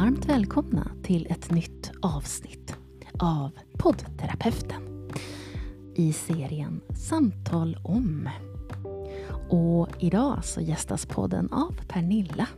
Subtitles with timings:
[0.00, 2.76] varmt välkomna till ett nytt avsnitt
[3.18, 5.10] av poddterapeuten
[5.94, 8.28] i serien Samtal om.
[9.50, 12.48] Och idag så gästas podden av Pernilla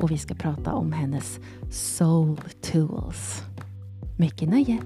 [0.00, 1.38] och vi ska prata om hennes
[1.70, 3.42] Soul Tools.
[4.18, 4.78] Mycket nöje!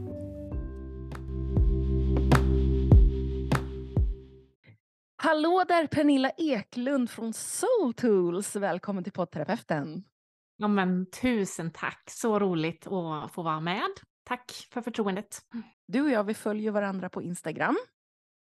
[5.17, 8.57] Hallå där Pernilla Eklund från Soul Tools.
[8.57, 10.05] Välkommen till poddterapeuten.
[10.61, 12.11] Ja, men tusen tack.
[12.11, 13.91] Så roligt att få vara med.
[14.25, 15.39] Tack för förtroendet.
[15.87, 17.77] Du och jag, vi följer varandra på Instagram.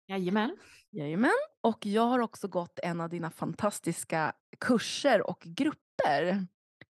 [0.07, 0.57] Jajamän.
[0.91, 1.31] Jajamän.
[1.61, 6.47] Och jag har också gått en av dina fantastiska kurser och grupper.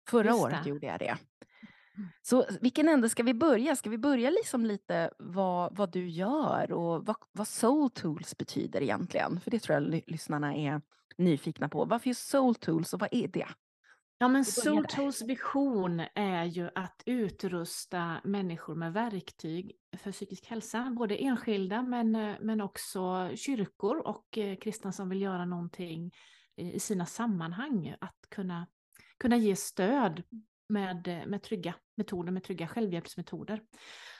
[0.10, 1.18] Förra året gjorde jag det.
[2.22, 3.76] Så vilken ände ska vi börja?
[3.76, 8.82] Ska vi börja liksom lite vad, vad du gör och vad, vad Soul Tools betyder
[8.82, 9.40] egentligen?
[9.40, 10.82] För det tror jag lyssnarna är
[11.18, 11.86] nyfikna på.
[11.86, 13.48] Varför är Soul Tools och vad är det?
[14.18, 20.94] Ja, men Soul Tools vision är ju att utrusta människor med verktyg för psykisk hälsa,
[20.98, 26.12] både enskilda men, men också kyrkor och eh, kristna som vill göra någonting
[26.56, 28.68] i sina sammanhang, att kunna,
[29.18, 30.24] kunna ge stöd
[30.74, 33.62] med, med trygga metoder, med trygga självhjälpsmetoder.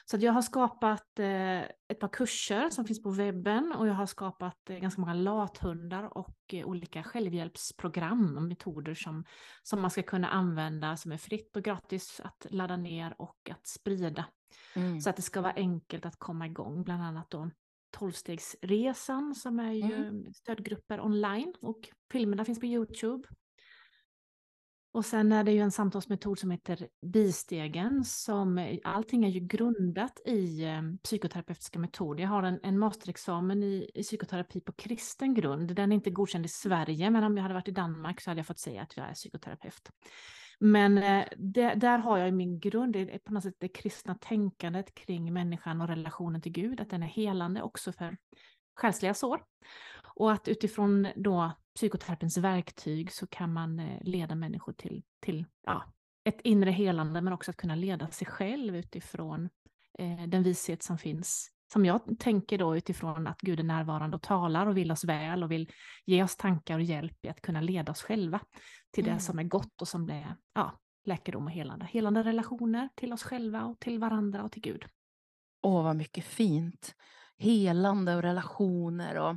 [0.04, 4.06] Så jag har skapat eh, ett par kurser som finns på webben och jag har
[4.06, 9.24] skapat eh, ganska många lathundar och eh, olika självhjälpsprogram och metoder som,
[9.62, 13.66] som man ska kunna använda som är fritt och gratis att ladda ner och att
[13.66, 14.24] sprida.
[14.76, 15.00] Mm.
[15.00, 17.50] Så att det ska vara enkelt att komma igång, bland annat då
[17.90, 20.32] tolvstegsresan som är ju mm.
[20.34, 23.28] stödgrupper online och filmerna finns på Youtube.
[24.94, 29.40] Och sen är det ju en samtalsmetod som heter bistegen som eh, allting är ju
[29.40, 32.22] grundat i eh, psykoterapeutiska metoder.
[32.22, 35.74] Jag har en, en masterexamen i, i, psykoterapi på kristen grund.
[35.74, 38.38] Den är inte godkänd i Sverige, men om jag hade varit i Danmark så hade
[38.38, 39.90] jag fått säga att jag är psykoterapeut.
[40.60, 44.14] Men eh, det, där har jag min grund, det är på något sätt det kristna
[44.14, 48.16] tänkandet kring människan och relationen till Gud, att den är helande också för
[48.74, 49.42] själsliga sår.
[50.14, 55.94] Och att utifrån då psykoterapins verktyg så kan man eh, leda människor till, till ja,
[56.24, 59.48] ett inre helande men också att kunna leda sig själv utifrån
[59.98, 61.50] eh, den vishet som finns.
[61.72, 65.42] Som jag tänker då utifrån att Gud är närvarande och talar och vill oss väl
[65.42, 65.72] och vill
[66.04, 68.40] ge oss tankar och hjälp i att kunna leda oss själva
[68.90, 69.16] till mm.
[69.16, 71.86] det som är gott och som blir ja, läkedom och helande.
[71.86, 74.84] Helande relationer till oss själva och till varandra och till Gud.
[75.62, 76.94] Åh, vad mycket fint.
[77.38, 79.36] Helande och relationer och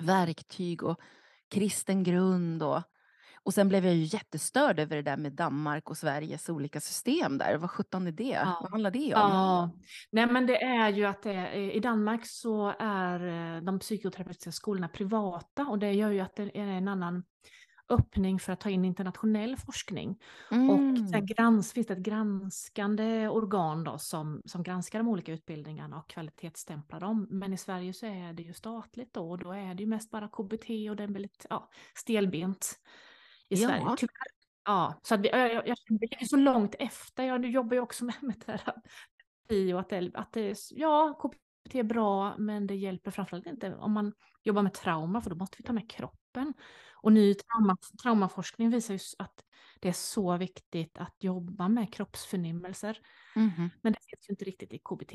[0.00, 1.00] verktyg och
[1.48, 2.62] kristen grund.
[2.62, 2.82] Och,
[3.42, 7.38] och sen blev jag ju jättestörd över det där med Danmark och Sveriges olika system
[7.38, 7.56] där.
[7.56, 8.24] Vad sjutton är det?
[8.24, 8.58] Ja.
[8.62, 9.30] Vad handlar det om?
[9.30, 9.70] Ja.
[10.10, 13.26] Nej, men det är ju att det, i Danmark så är
[13.56, 17.24] eh, de psykoterapeutiska skolorna privata och det gör ju att det är en annan
[17.88, 20.22] öppning för att ta in internationell forskning.
[20.50, 20.70] Mm.
[20.70, 25.98] Och sen grans, finns det ett granskande organ då som, som granskar de olika utbildningarna
[25.98, 27.26] och kvalitetsstämplar dem.
[27.30, 30.10] Men i Sverige så är det ju statligt då och då är det ju mest
[30.10, 32.80] bara KBT och det är väldigt ja, stelbent
[33.48, 33.68] i ja.
[33.68, 33.84] Sverige.
[33.98, 34.38] Tyvärr.
[34.64, 37.24] Ja, så att vi, jag, jag, jag ligger så långt efter.
[37.24, 41.82] Jag jobbar ju också med, med terapi och att det, att det ja, KBT är
[41.82, 44.12] bra, men det hjälper framförallt inte om man
[44.42, 46.54] jobbar med trauma, för då måste vi ta med kroppen.
[47.02, 49.44] Och ny trauma, traumaforskning visar ju att
[49.80, 53.00] det är så viktigt att jobba med kroppsförnimmelser.
[53.36, 53.70] Mm.
[53.82, 55.12] Men det finns ju inte riktigt i KBT.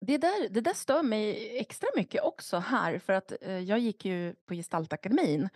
[0.00, 4.04] Det där, det där stör mig extra mycket också här, för att eh, jag gick
[4.04, 5.48] ju på Gestaltakademin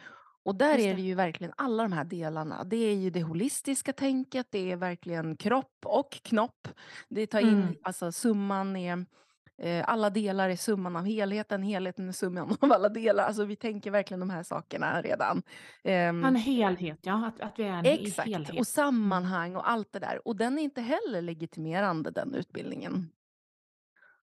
[0.44, 2.64] och där är det ju verkligen alla de här delarna.
[2.64, 6.68] Det är ju det holistiska tänket, det är verkligen kropp och knopp.
[7.08, 7.74] Det tar in, mm.
[7.82, 9.06] alltså summan är
[9.84, 13.24] alla delar är summan av helheten, helheten är summan av alla delar.
[13.24, 15.42] Alltså vi tänker verkligen de här sakerna redan.
[15.82, 17.26] En ehm, helhet, ja.
[17.26, 18.58] Att, att vi är en exakt, helhet.
[18.58, 20.28] och sammanhang och allt det där.
[20.28, 23.08] Och den är inte heller legitimerande, den utbildningen.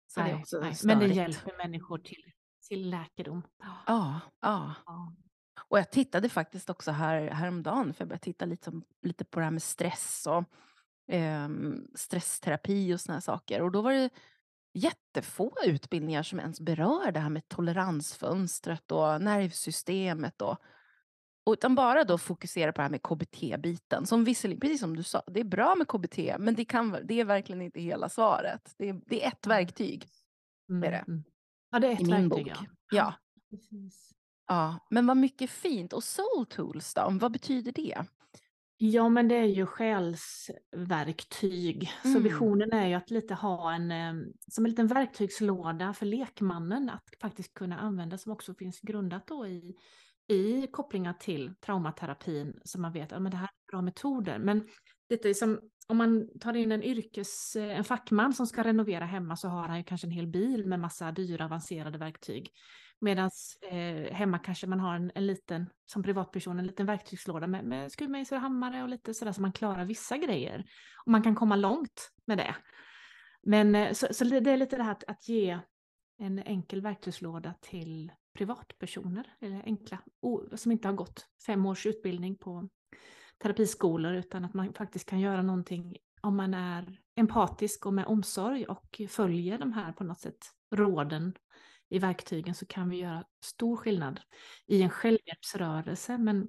[0.07, 0.73] Så nej, det nej.
[0.83, 2.23] Men det hjälper människor till,
[2.67, 3.41] till läkedom.
[3.59, 4.73] Ja, ja.
[4.85, 5.15] ja.
[5.67, 8.71] Och jag tittade faktiskt också här, häromdagen, för jag började titta lite,
[9.01, 10.43] lite på det här med stress och
[11.15, 11.49] eh,
[11.95, 13.61] stressterapi och såna saker.
[13.61, 14.09] Och då var det
[14.73, 20.41] jättefå utbildningar som ens berör det här med toleransfönstret och nervsystemet.
[20.41, 20.57] Och,
[21.51, 24.05] utan bara då fokusera på det här med KBT-biten.
[24.05, 27.19] Som visserligen, precis som du sa, det är bra med KBT, men det, kan, det
[27.19, 28.75] är verkligen inte hela svaret.
[28.77, 30.07] Det är, det är ett verktyg.
[30.69, 30.83] Mm.
[30.83, 31.03] Är det.
[31.07, 31.23] Mm.
[31.71, 32.45] Ja, det är ett I min verktyg.
[32.45, 32.57] Bok.
[32.57, 32.65] Ja.
[32.91, 33.13] Ja.
[34.47, 34.87] ja.
[34.89, 35.93] Men vad mycket fint.
[35.93, 38.05] Och Soul Tools då, vad betyder det?
[38.83, 41.91] Ja, men det är ju själsverktyg.
[42.03, 42.13] Mm.
[42.13, 44.13] Så visionen är ju att lite ha en, eh,
[44.47, 49.47] som en liten verktygslåda för lekmannen att faktiskt kunna använda som också finns grundat då
[49.47, 49.75] i,
[50.27, 54.39] i kopplingar till traumaterapin så man vet att ja, det här är bra metoder.
[54.39, 54.67] Men
[55.09, 59.35] är som om man tar in en yrkes, eh, en fackman som ska renovera hemma
[59.35, 62.51] så har han ju kanske en hel bil med massa dyra avancerade verktyg.
[63.01, 63.31] Medan
[63.71, 67.91] eh, hemma kanske man har en, en, liten, som privatperson, en liten verktygslåda med, med
[67.91, 70.65] skruvmejsel och hammare och lite sådär så man klarar vissa grejer.
[71.05, 72.55] Och man kan komma långt med det.
[73.43, 75.59] Men eh, så, så det är lite det här att, att ge
[76.17, 79.97] en enkel verktygslåda till privatpersoner, eller enkla,
[80.55, 82.69] som inte har gått fem års utbildning på
[83.43, 88.65] terapiskolor, utan att man faktiskt kan göra någonting om man är empatisk och med omsorg
[88.65, 90.37] och följer de här på något sätt
[90.71, 91.33] råden
[91.91, 94.19] i verktygen så kan vi göra stor skillnad
[94.67, 96.17] i en självhjälpsrörelse.
[96.17, 96.47] Men,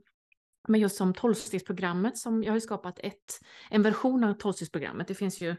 [0.68, 3.40] men just som tolvstegsprogrammet som jag har skapat ett,
[3.70, 5.08] en version av tolvstegsprogrammet.
[5.08, 5.56] Det finns ju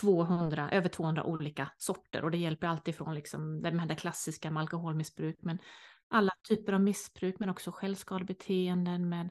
[0.00, 5.36] 200, över 200 olika sorter och det hjälper alltifrån liksom det här klassiska med alkoholmissbruk,
[5.40, 5.58] men
[6.08, 9.30] alla typer av missbruk, men också självskadebeteenden med,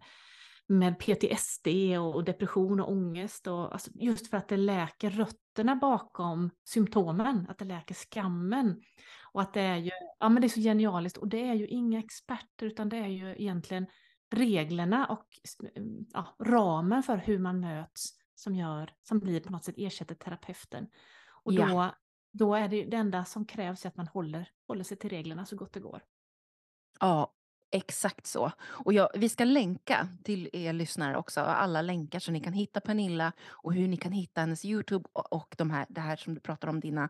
[0.68, 1.68] med PTSD
[2.00, 3.48] och, depression och ångest.
[3.48, 8.82] Och, alltså just för att det läker rötterna bakom symptomen, att det läker skammen.
[9.34, 11.68] Och att det är ju, ja men det är så genialiskt och det är ju
[11.68, 13.86] inga experter utan det är ju egentligen
[14.32, 15.28] reglerna och
[16.14, 20.88] ja, ramen för hur man möts som gör, som blir på något sätt ersätter terapeuten.
[21.44, 21.96] Och då, ja.
[22.32, 25.56] då är det det enda som krävs att man håller, håller sig till reglerna så
[25.56, 26.04] gott det går.
[27.00, 27.34] Ja,
[27.72, 28.52] exakt så.
[28.62, 32.82] Och jag, vi ska länka till er lyssnare också, alla länkar så ni kan hitta
[32.82, 36.34] Pernilla och hur ni kan hitta hennes Youtube och, och de här, det här som
[36.34, 37.10] du pratar om, dina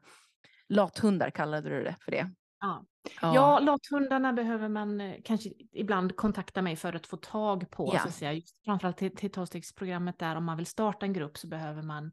[0.76, 2.30] lathundar kallade du det för det.
[2.60, 2.86] Ja.
[3.22, 3.36] Ja.
[3.36, 7.92] ja, lathundarna behöver man eh, kanske ibland kontakta mig för att få tag på.
[7.94, 8.00] Ja.
[8.00, 8.34] Så att säga.
[8.34, 12.12] Just framförallt till, till tolvstegsprogrammet där om man vill starta en grupp så behöver man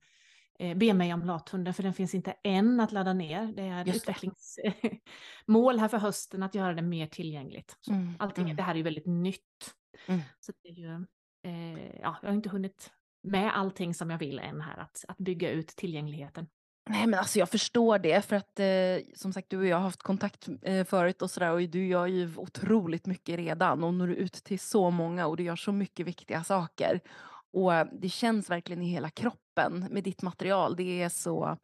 [0.59, 3.53] eh, be mig om lathunden för den finns inte än att ladda ner.
[3.57, 7.77] Det är ett utvecklingsmål här för hösten att göra det mer tillgängligt.
[7.81, 8.15] Så mm.
[8.19, 8.57] Allting, mm.
[8.57, 9.75] Det här är ju väldigt nytt.
[10.07, 10.21] Mm.
[10.41, 10.95] Så det är ju,
[11.43, 12.91] eh, ja, jag har inte hunnit
[13.23, 16.47] med allting som jag vill än här, att, att bygga ut tillgängligheten.
[16.89, 19.83] Nej men alltså jag förstår det för att eh, som sagt du och jag har
[19.83, 24.11] haft kontakt eh, förut och sådär och du gör ju otroligt mycket redan och når
[24.11, 27.01] ut till så många och du gör så mycket viktiga saker.
[27.53, 30.77] Och eh, det känns verkligen i hela kroppen med ditt material.
[30.77, 31.57] Det är så,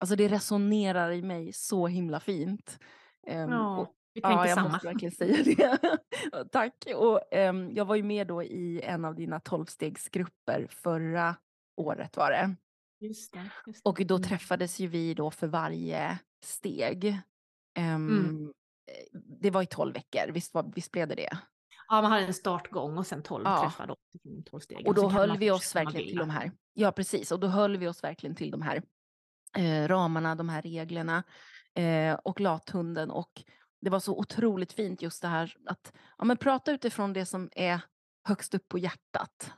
[0.00, 2.78] alltså det resonerar i mig så himla fint.
[3.26, 4.68] Um, ja, och, vi tänker ja, jag samma.
[4.68, 5.78] måste verkligen säga det.
[6.52, 6.74] Tack.
[6.96, 11.36] Och, um, jag var ju med då i en av dina tolvstegsgrupper förra
[11.76, 12.56] året var det.
[13.00, 13.90] Just det, just det.
[13.90, 14.28] Och då mm.
[14.28, 17.20] träffades ju vi då för varje steg.
[17.78, 18.52] Um, mm.
[19.40, 21.38] Det var i tolv veckor, visst, var, visst blev det det?
[21.88, 23.62] Ja, man hade en startgång och sen tolv ja.
[23.62, 23.96] träffar då.
[24.50, 24.86] 12 steg.
[24.86, 26.52] Och då höll vi oss verkligen till de här.
[26.74, 27.32] Ja, precis.
[27.32, 28.82] Och då höll vi oss verkligen till de här
[29.56, 31.24] eh, ramarna, de här reglerna
[31.74, 33.10] eh, och lathunden.
[33.10, 33.44] Och
[33.80, 37.50] det var så otroligt fint just det här att ja, men prata utifrån det som
[37.52, 37.80] är
[38.24, 39.52] högst upp på hjärtat.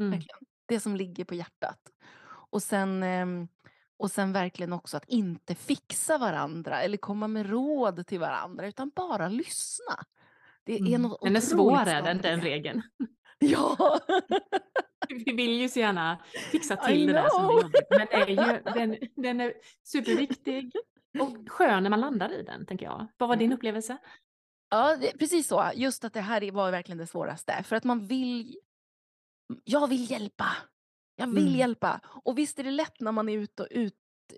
[0.00, 0.20] Mm.
[0.66, 1.80] Det som ligger på hjärtat.
[2.52, 3.48] Och sen, ehm,
[3.96, 8.90] och sen verkligen också att inte fixa varandra eller komma med råd till varandra utan
[8.96, 9.94] bara lyssna.
[10.64, 11.02] Det är mm.
[11.02, 12.82] något den är svårare än den regeln.
[13.38, 14.00] Ja!
[15.08, 16.18] Vi vill ju så gärna
[16.52, 17.86] fixa till det där som är jobbigt.
[17.90, 19.54] Men är ju, den, den är
[19.84, 20.72] superviktig
[21.20, 23.06] och skön när man landar i den, tänker jag.
[23.16, 23.56] Vad var din mm.
[23.56, 23.98] upplevelse?
[24.70, 25.70] Ja, det, precis så.
[25.74, 27.62] Just att det här var verkligen det svåraste.
[27.64, 28.56] För att man vill...
[29.64, 30.46] Jag vill hjälpa.
[31.22, 31.58] Jag vill mm.
[31.58, 32.00] hjälpa.
[32.04, 33.96] Och visst är det lätt när man är ut och ut,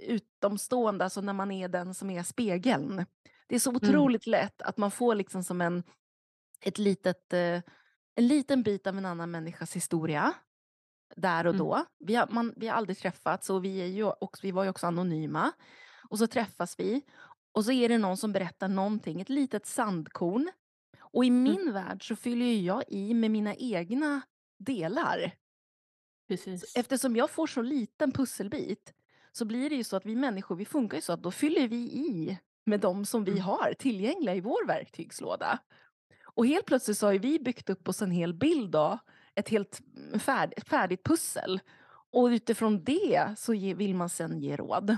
[0.09, 3.07] utomstående, alltså när man är den som är spegeln.
[3.47, 3.77] Det är så mm.
[3.77, 4.41] otroligt mm.
[4.41, 5.83] lätt att man får liksom som en,
[6.61, 7.63] ett litet, eh,
[8.15, 10.33] en liten bit av en annan människas historia
[11.17, 11.67] där och mm.
[11.67, 11.85] då.
[11.99, 14.71] Vi har, man, vi har aldrig träffats och vi, är ju också, vi var ju
[14.71, 15.53] också anonyma.
[16.11, 17.03] Och så träffas vi
[17.53, 20.51] och så är det någon som berättar någonting, ett litet sandkorn.
[21.01, 21.43] Och i mm.
[21.43, 24.21] min värld så fyller jag i med mina egna
[24.59, 25.35] delar.
[26.29, 26.77] Precis.
[26.77, 28.95] Eftersom jag får så liten pusselbit
[29.33, 31.69] så blir det ju så att vi människor, vi funkar ju så att då fyller
[31.69, 33.43] vi i med de som vi mm.
[33.43, 35.59] har tillgängliga i vår verktygslåda.
[36.25, 38.99] Och helt plötsligt så har vi byggt upp oss en hel bild då,
[39.35, 39.81] ett helt
[40.19, 41.61] färdigt, färdigt pussel.
[42.11, 44.97] Och utifrån det så vill man sen ge råd.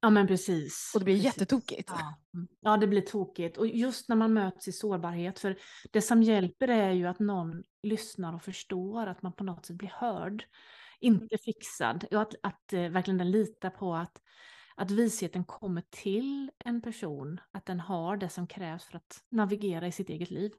[0.00, 0.92] Ja men precis.
[0.94, 1.24] Och det blir precis.
[1.24, 1.90] jättetokigt.
[1.90, 2.18] Ja.
[2.60, 3.56] ja det blir tokigt.
[3.56, 5.58] Och just när man möts i sårbarhet, för
[5.90, 9.76] det som hjälper är ju att någon lyssnar och förstår, att man på något sätt
[9.76, 10.44] blir hörd.
[11.00, 12.04] Inte fixad.
[12.10, 14.22] Och att, att uh, verkligen lita på att,
[14.76, 19.86] att visheten kommer till en person, att den har det som krävs för att navigera
[19.86, 20.52] i sitt eget liv.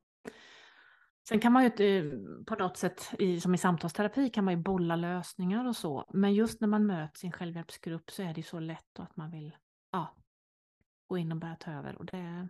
[1.30, 2.14] Sen kan man ju eh,
[2.46, 6.06] på något sätt, i, som i samtalsterapi, kan man ju bolla lösningar och så.
[6.14, 9.16] Men just när man möts i en självhjälpsgrupp så är det ju så lätt att
[9.18, 9.56] man vill
[9.92, 10.16] ja,
[11.08, 11.96] gå in och börja ta över.
[11.96, 12.48] Och det,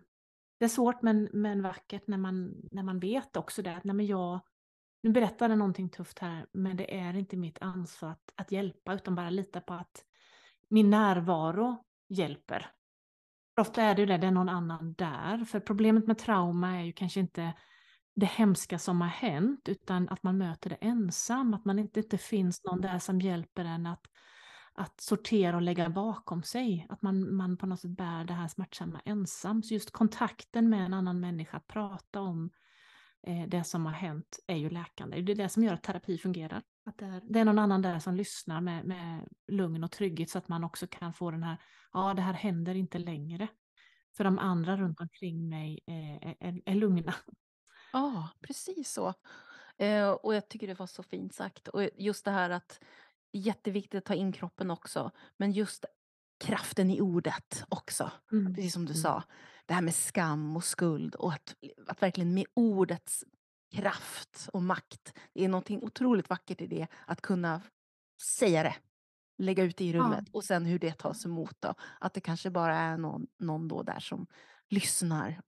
[0.58, 3.94] det är svårt men, men vackert när man, när man vet också det att nej
[3.94, 4.40] men jag,
[5.02, 8.94] nu berättar det någonting tufft här, men det är inte mitt ansvar att, att hjälpa,
[8.94, 10.04] utan bara lita på att
[10.68, 12.70] min närvaro hjälper.
[13.60, 15.44] Ofta är det ju det, det är någon annan där.
[15.44, 17.52] För problemet med trauma är ju kanske inte
[18.14, 22.18] det hemska som har hänt, utan att man möter det ensam, att man inte, inte
[22.18, 24.06] finns någon där som hjälper en att,
[24.72, 28.48] att sortera och lägga bakom sig, att man, man på något sätt bär det här
[28.48, 29.62] smärtsamma ensam.
[29.62, 32.50] Så just kontakten med en annan människa, att prata om
[33.26, 35.20] eh, det som har hänt, är ju läkande.
[35.20, 36.62] Det är det som gör att terapi fungerar.
[36.84, 40.30] Att det, är, det är någon annan där som lyssnar med, med lugn och trygghet
[40.30, 41.56] så att man också kan få den här,
[41.92, 43.48] ja det här händer inte längre.
[44.16, 47.14] För de andra runt omkring mig är, är, är lugna.
[47.92, 49.14] Ja, precis så.
[49.76, 51.68] Eh, och jag tycker det var så fint sagt.
[51.68, 52.80] Och just det här att
[53.32, 55.10] jätteviktigt att ta in kroppen också.
[55.36, 55.84] Men just
[56.44, 58.10] kraften i ordet också.
[58.32, 58.54] Mm.
[58.54, 59.02] Precis som du mm.
[59.02, 59.22] sa.
[59.66, 61.56] Det här med skam och skuld och att,
[61.86, 63.24] att verkligen med ordets
[63.72, 65.14] kraft och makt.
[65.32, 66.86] Det är någonting otroligt vackert i det.
[67.06, 67.62] Att kunna
[68.38, 68.74] säga det.
[69.38, 70.24] Lägga ut det i rummet.
[70.26, 70.30] Ja.
[70.32, 71.74] Och sen hur det tas emot då.
[72.00, 74.26] Att det kanske bara är någon, någon då där som
[74.68, 75.40] lyssnar.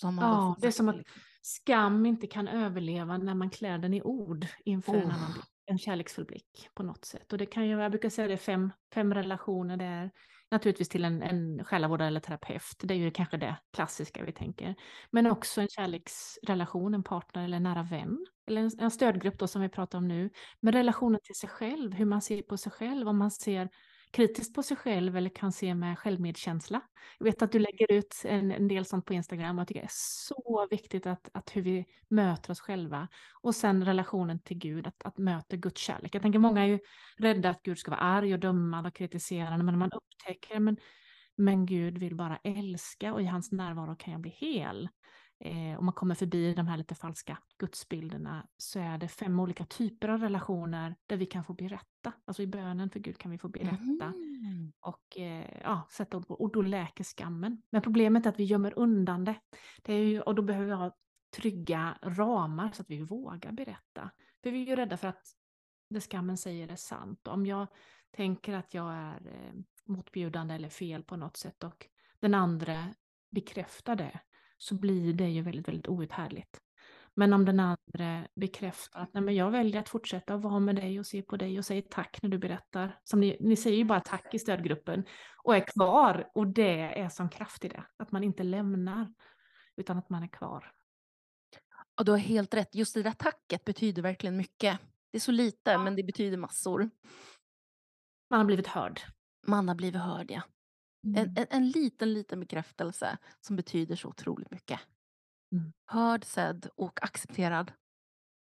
[0.00, 0.96] Som ja, det är som att
[1.42, 5.02] skam inte kan överleva när man klär den i ord inför oh.
[5.02, 7.32] en, annan, en kärleksfull blick på något sätt.
[7.32, 10.10] Och det kan ju, jag brukar säga det, fem, fem relationer där
[10.52, 12.62] naturligtvis till en, en själavårdare eller terapeut.
[12.82, 14.74] Det är ju kanske det klassiska vi tänker.
[15.10, 18.26] Men också en kärleksrelation, en partner eller en nära vän.
[18.46, 20.30] Eller en, en stödgrupp då som vi pratar om nu.
[20.60, 23.68] Men relationen till sig själv, hur man ser på sig själv, om man ser
[24.12, 26.80] kritiskt på sig själv eller kan se med självmedkänsla.
[27.18, 29.80] Jag vet att du lägger ut en, en del sånt på Instagram och jag tycker
[29.80, 33.08] det är så viktigt att, att hur vi möter oss själva.
[33.42, 36.14] Och sen relationen till Gud, att, att möta Guds kärlek.
[36.14, 36.78] Jag tänker många är ju
[37.16, 40.76] rädda att Gud ska vara arg och dömande och kritiserande, men man upptäcker men,
[41.36, 44.88] men Gud vill bara älska och i hans närvaro kan jag bli hel
[45.44, 49.64] eh, om man kommer förbi de här lite falska gudsbilderna så är det fem olika
[49.64, 52.12] typer av relationer där vi kan få berätta.
[52.24, 54.04] Alltså i bönen för Gud kan vi få berätta.
[54.04, 54.72] Mm.
[54.80, 57.62] Och, eh, ja, sätta ord på, och då läker skammen.
[57.70, 59.34] Men problemet är att vi gömmer undan det.
[59.82, 60.96] det är ju, och då behöver vi ha
[61.36, 64.10] trygga ramar så att vi vågar berätta.
[64.42, 65.26] För vi är ju rädda för att
[65.90, 67.28] det skammen säger är sant.
[67.28, 67.66] Om jag
[68.10, 69.52] tänker att jag är eh,
[69.84, 71.86] motbjudande eller fel på något sätt och
[72.20, 72.94] den andra
[73.30, 74.20] bekräftar det,
[74.62, 76.60] så blir det ju väldigt, väldigt outhärdligt.
[77.14, 80.98] Men om den andra bekräftar att Nej, men jag väljer att fortsätta vara med dig
[80.98, 82.98] och se på dig och säger tack när du berättar.
[83.04, 85.04] Som ni, ni säger ju bara tack i stödgruppen
[85.42, 86.30] och är kvar.
[86.34, 87.84] Och det är som kraft i det.
[87.96, 89.12] Att man inte lämnar
[89.76, 90.72] utan att man är kvar.
[91.98, 92.74] Och du har helt rätt.
[92.74, 94.78] Just det där tacket betyder verkligen mycket.
[95.10, 96.90] Det är så lite, men det betyder massor.
[98.30, 99.00] Man har blivit hörd.
[99.46, 100.42] Man har blivit hörd, ja.
[101.04, 101.16] Mm.
[101.16, 104.80] En, en, en, liten, liten bekräftelse som betyder så otroligt mycket.
[105.52, 105.72] Mm.
[105.86, 107.72] Hörd, sedd och accepterad.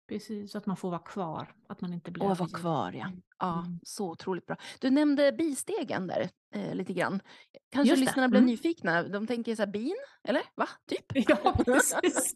[0.07, 1.55] Precis, att man får vara kvar.
[1.67, 2.23] Att man inte blir...
[2.23, 3.05] Och vara kvar, ja.
[3.05, 3.21] Mm.
[3.39, 3.79] Ja, mm.
[3.83, 4.57] så otroligt bra.
[4.79, 7.21] Du nämnde bistegen där eh, lite grann.
[7.71, 8.51] Kanske lyssnarna blev mm.
[8.51, 9.03] nyfikna.
[9.03, 9.95] De tänker så här, bin?
[10.23, 10.41] Eller?
[10.55, 10.67] Va?
[10.87, 11.05] Typ?
[11.29, 12.35] Ja, precis.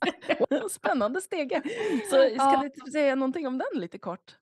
[0.72, 1.62] Spännande stege.
[2.10, 2.70] Så ska ja.
[2.86, 4.38] du säga någonting om den lite kort?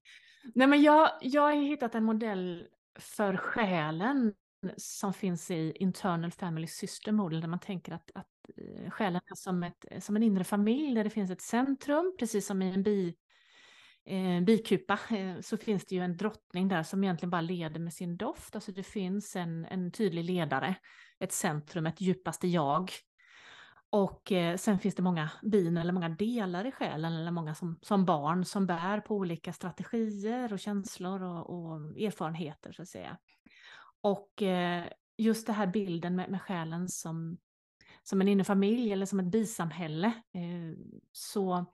[0.56, 2.68] Nej, men jag, jag har hittat en modell
[3.00, 4.34] för själen
[4.78, 8.28] som finns i Internal Family System Model där man tänker att, att
[8.58, 12.46] eh, själen är som, ett, som en inre familj där det finns ett centrum, precis
[12.48, 13.16] som i en bi,
[14.06, 17.94] eh, bikupa eh, så finns det ju en drottning där som egentligen bara leder med
[17.94, 18.56] sin doft.
[18.56, 20.76] Alltså det finns en, en tydlig ledare,
[21.20, 22.92] ett centrum, ett djupaste jag.
[23.90, 27.80] Och eh, sen finns det många bin eller många delar i själen eller många som,
[27.82, 33.18] som barn som bär på olika strategier och känslor och, och erfarenheter så att säga.
[34.04, 34.86] Och eh,
[35.18, 37.38] just det här bilden med, med själen som,
[38.04, 40.78] som en inre familj eller som ett bisamhälle, eh,
[41.12, 41.66] så,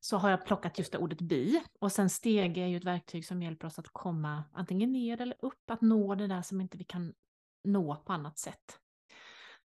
[0.00, 1.62] så har jag plockat just det ordet bi.
[1.80, 5.36] Och sen stege är ju ett verktyg som hjälper oss att komma antingen ner eller
[5.44, 7.14] upp, att nå det där som inte vi kan
[7.64, 8.78] nå på annat sätt.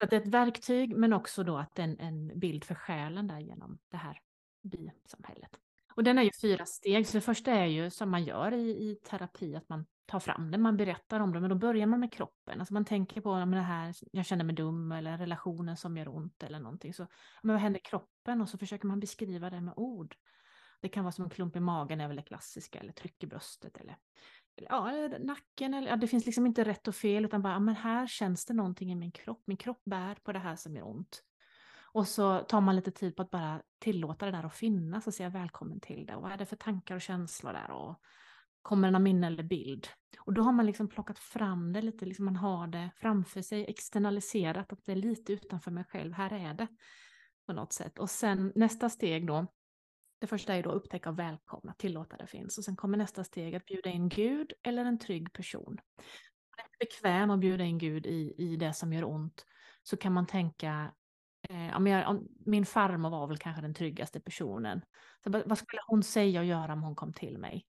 [0.01, 3.39] Så det är ett verktyg, men också då att en, en bild för själen där
[3.39, 4.21] genom det här
[4.63, 5.51] bisamhället.
[5.95, 7.07] Och den är ju fyra steg.
[7.07, 10.51] Så det första är ju som man gör i, i terapi, att man tar fram
[10.51, 12.61] det, man berättar om det, men då börjar man med kroppen.
[12.61, 16.43] Alltså man tänker på det här, jag känner mig dum eller relationen som gör ont
[16.43, 16.95] eller någonting.
[16.95, 17.07] Så,
[17.43, 18.41] men vad händer i kroppen?
[18.41, 20.17] Och så försöker man beskriva det med ord.
[20.81, 23.27] Det kan vara som en klump i magen, är väl det klassiska, eller tryck i
[23.27, 23.97] bröstet eller,
[24.57, 25.75] eller ja, eller nacken.
[25.75, 28.55] Eller, ja, det finns liksom inte rätt och fel, utan bara, men här känns det
[28.55, 29.43] någonting i min kropp.
[29.45, 31.23] Min kropp bär på det här som gör ont.
[31.93, 35.15] Och så tar man lite tid på att bara tillåta det där att finnas och
[35.15, 36.17] säga välkommen till det.
[36.17, 37.71] Och vad är det för tankar och känslor där?
[37.71, 38.03] Och
[38.69, 39.89] kommer någon minne eller bild.
[40.21, 43.65] Och då har man liksom plockat fram det lite, liksom man har det framför sig,
[43.69, 46.67] externaliserat, att det är lite utanför mig själv, här är det
[47.47, 47.99] på något sätt.
[47.99, 49.47] Och sen nästa steg då,
[50.21, 52.59] det första är då upptäcka och välkomna, tillåta det finns.
[52.59, 55.67] Och sen kommer nästa steg att bjuda in Gud eller en trygg person.
[55.67, 59.47] Om man bekväm att bjuda in Gud i, i det som gör ont
[59.83, 60.93] så kan man tänka,
[61.49, 64.81] eh, om jag, om, min farmor var väl kanske den tryggaste personen.
[65.25, 67.67] Så vad skulle hon säga och göra om hon kom till mig?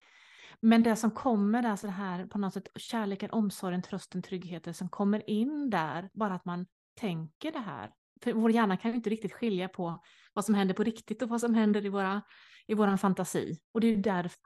[0.62, 4.90] Men det som kommer där, så här på något sätt kärleken, omsorgen, trösten, tryggheten som
[4.90, 6.66] kommer in där, bara att man
[7.00, 7.92] tänker det här.
[8.24, 10.04] För vår hjärna kan ju inte riktigt skilja på
[10.34, 12.22] vad som händer på riktigt och vad som händer i, våra,
[12.68, 13.60] i våran fantasi.
[13.74, 14.40] Och det är ju därför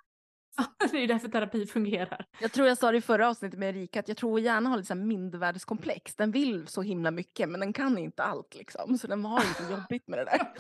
[0.92, 2.26] det är därför terapi fungerar.
[2.40, 4.78] Jag tror jag sa det i förra avsnittet med Erika, att jag tror hjärnan har
[4.78, 6.16] lite mindervärdeskomplex.
[6.16, 8.98] Den vill så himla mycket, men den kan inte allt liksom.
[8.98, 10.52] Så den har lite jobbigt med det där.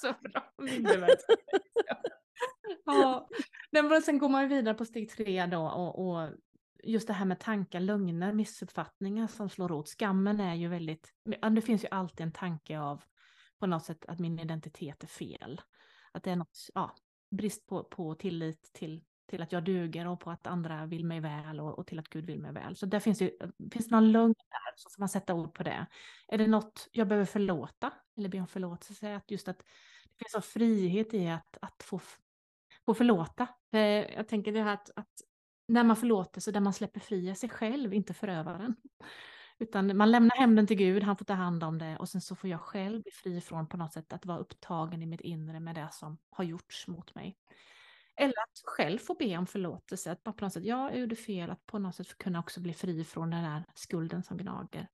[0.00, 1.64] så bra, mindervärdeskomplex.
[1.86, 1.96] Ja.
[2.92, 3.28] Ja,
[3.70, 6.30] Men sen går man ju vidare på steg tre då och, och
[6.84, 9.88] just det här med tankar, lögner, missuppfattningar som slår rot.
[9.88, 11.12] Skammen är ju väldigt,
[11.50, 13.02] det finns ju alltid en tanke av
[13.58, 15.60] på något sätt att min identitet är fel.
[16.12, 16.94] Att det är något, ja,
[17.30, 21.20] brist på, på tillit till, till att jag duger och på att andra vill mig
[21.20, 22.76] väl och, och till att Gud vill mig väl.
[22.76, 23.32] Så där finns det
[23.72, 25.86] finns det någon lögn där, så får man sätta ord på det.
[26.28, 29.14] Är det något jag behöver förlåta eller be om förlåtelse?
[29.14, 32.00] Att just att det finns en frihet i att, att få
[32.88, 33.48] få förlåta.
[34.16, 35.12] Jag tänker det här att, att
[35.68, 38.76] när man förlåter så där man släpper fria sig själv, inte förövaren.
[39.58, 42.36] Utan man lämnar hämnden till Gud, han får ta hand om det och sen så
[42.36, 45.60] får jag själv bli fri från på något sätt att vara upptagen i mitt inre
[45.60, 47.36] med det som har gjorts mot mig.
[48.16, 51.16] Eller att själv få be om förlåtelse, att bara på något sätt, ja, jag gjorde
[51.16, 54.88] fel, att på något sätt kunna också bli fri från den där skulden som gnager.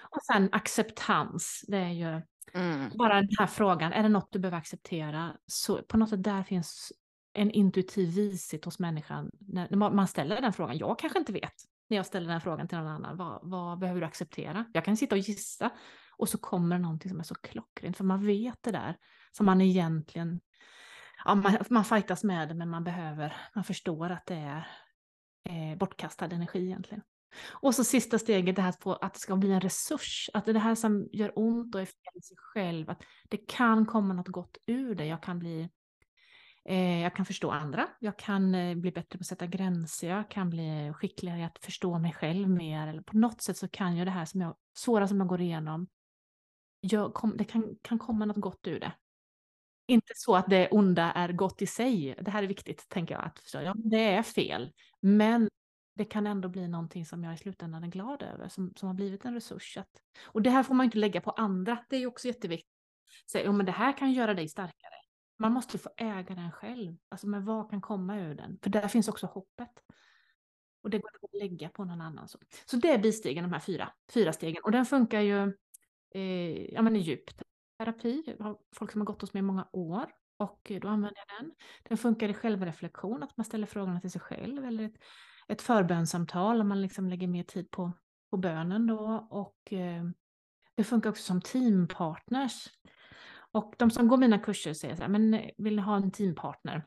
[0.00, 2.22] Och sen acceptans, det är ju
[2.54, 2.90] mm.
[2.98, 5.36] bara den här frågan, är det något du behöver acceptera?
[5.46, 6.92] Så på något sätt där finns
[7.36, 10.78] en intuitiv vishet hos människan när man ställer den frågan.
[10.78, 11.54] Jag kanske inte vet
[11.88, 13.16] när jag ställer den frågan till någon annan.
[13.16, 14.64] Vad, vad behöver du acceptera?
[14.72, 15.70] Jag kan sitta och gissa
[16.16, 18.96] och så kommer det någonting som är så klockrent för man vet det där
[19.32, 20.40] som man egentligen
[21.24, 24.66] ja, man, man fightas med det men man behöver, man förstår att det är
[25.44, 27.02] eh, bortkastad energi egentligen.
[27.52, 30.52] Och så sista steget, det här på att det ska bli en resurs, att det,
[30.52, 34.14] det här som gör ont och är fel i sig själv, att det kan komma
[34.14, 35.06] något gott ur det.
[35.06, 35.68] Jag kan bli
[36.68, 40.30] Eh, jag kan förstå andra, jag kan eh, bli bättre på att sätta gränser, jag
[40.30, 42.86] kan bli skickligare i att förstå mig själv mer.
[42.86, 45.40] Eller på något sätt så kan jag det här som jag, svåra som jag går
[45.40, 45.88] igenom,
[46.80, 48.92] jag kom, det kan, kan komma något gott ur det.
[49.86, 53.24] Inte så att det onda är gott i sig, det här är viktigt tänker jag,
[53.24, 55.48] att förstå, ja, det är fel, men
[55.94, 58.94] det kan ändå bli någonting som jag i slutändan är glad över, som, som har
[58.94, 59.76] blivit en resurs.
[59.76, 59.90] Att,
[60.24, 62.72] och det här får man inte lägga på andra, det är ju också jätteviktigt.
[63.26, 64.85] Så, ja, men det här kan göra dig starkare
[65.38, 66.96] man måste få äga den själv.
[67.08, 68.58] Alltså men vad kan komma ur den?
[68.62, 69.82] För där finns också hoppet.
[70.82, 72.28] Och det går att lägga på någon annan.
[72.28, 74.62] Så, så det är bistegen, de här fyra, fyra stegen.
[74.64, 75.52] Och den funkar ju
[76.14, 77.24] eh, ja, men i djup
[77.78, 78.36] terapi.
[78.76, 80.06] Folk som har gått hos mig i många år.
[80.36, 81.52] Och då använder jag den.
[81.82, 84.64] Den funkar i självreflektion, att man ställer frågorna till sig själv.
[84.64, 84.96] Eller ett,
[85.48, 87.92] ett förbönsamtal, om man liksom lägger mer tid på,
[88.30, 89.28] på bönen då.
[89.30, 90.04] Och eh,
[90.74, 92.68] det funkar också som teampartners.
[93.56, 96.10] Och de som går mina kurser säger så här, men eh, vill ni ha en
[96.10, 96.86] teampartner?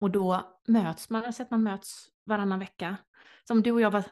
[0.00, 2.96] Och då möts man, så att man möts varannan vecka.
[3.44, 4.04] Som du och jag var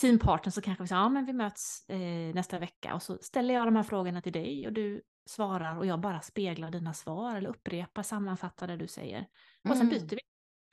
[0.00, 3.54] teampartner så kanske vi säger, ja men vi möts eh, nästa vecka och så ställer
[3.54, 7.36] jag de här frågorna till dig och du svarar och jag bara speglar dina svar
[7.36, 9.26] eller upprepar, sammanfattar det du säger.
[9.68, 9.88] Och sen mm.
[9.88, 10.20] byter vi.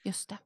[0.03, 0.37] Just det.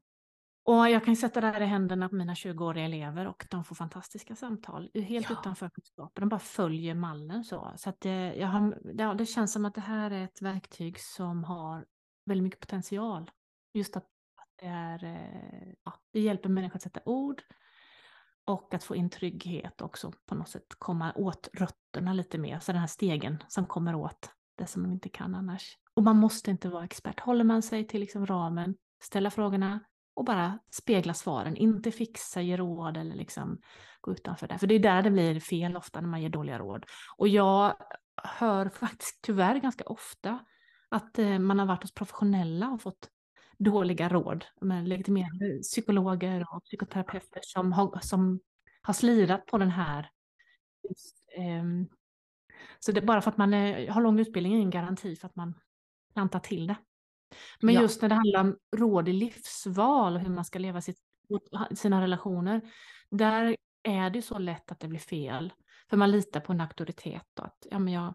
[0.69, 3.75] Och jag kan sätta det här i händerna på mina 20-åriga elever och de får
[3.75, 5.35] fantastiska samtal, helt ja.
[5.39, 6.21] utan förkunskaper.
[6.21, 7.73] De bara följer mallen så.
[7.75, 10.99] Så att det, jag har, det, det känns som att det här är ett verktyg
[10.99, 11.85] som har
[12.25, 13.31] väldigt mycket potential.
[13.73, 14.03] Just att,
[14.35, 17.41] att det, är, eh, ja, det hjälper människor att sätta ord
[18.45, 22.59] och att få in trygghet också på något sätt komma åt rötterna lite mer.
[22.59, 25.77] Så den här stegen som kommer åt det som man inte kan annars.
[25.93, 27.19] Och man måste inte vara expert.
[27.19, 29.79] Håller man sig till liksom ramen, ställa frågorna,
[30.19, 33.61] och bara spegla svaren, inte fixa, ge råd eller liksom
[34.01, 34.57] gå utanför det.
[34.57, 36.85] För det är där det blir fel ofta när man ger dåliga råd.
[37.17, 37.75] Och jag
[38.23, 40.39] hör faktiskt tyvärr ganska ofta
[40.89, 43.09] att eh, man har varit hos professionella och fått
[43.57, 48.39] dåliga råd med legitimerade psykologer och psykoterapeuter som har, som
[48.81, 50.09] har slirat på den här.
[51.37, 51.87] Ehm,
[52.79, 55.35] så det, bara för att man eh, har lång utbildning är ingen garanti för att
[55.35, 55.53] man
[56.13, 56.75] kan till det.
[57.61, 57.81] Men ja.
[57.81, 60.99] just när det handlar om råd i livsval och hur man ska leva sitt,
[61.75, 62.61] sina relationer,
[63.09, 65.53] där är det så lätt att det blir fel.
[65.89, 67.25] För man litar på en auktoritet.
[67.33, 68.13] Då, att, ja, men jag,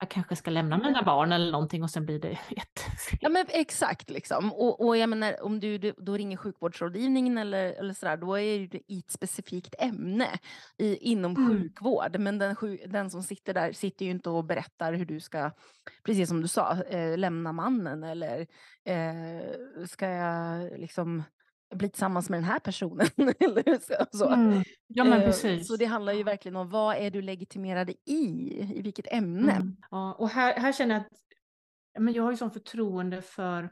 [0.00, 3.18] jag kanske ska lämna mina barn eller någonting och sen blir det jättefel.
[3.20, 4.52] Ja men exakt liksom.
[4.52, 8.68] Och, och jag menar om du, du då ringer sjukvårdsrådgivningen eller, eller sådär, då är
[8.68, 10.28] det i ett specifikt ämne
[10.78, 11.48] i, inom mm.
[11.48, 12.18] sjukvård.
[12.18, 15.50] Men den, den som sitter där sitter ju inte och berättar hur du ska,
[16.04, 18.46] precis som du sa, eh, lämna mannen eller
[18.84, 21.22] eh, ska jag liksom
[21.74, 23.06] bli tillsammans med den här personen.
[23.40, 23.78] eller
[24.16, 24.28] så.
[24.28, 24.62] Mm.
[24.86, 25.60] Ja, men precis.
[25.60, 28.14] Eh, så det handlar ju verkligen om vad är du legitimerad i,
[28.74, 29.52] i vilket ämne.
[29.52, 29.76] Mm.
[29.90, 31.08] Ja, och här, här känner jag att
[31.98, 33.70] men jag har ju sån förtroende för,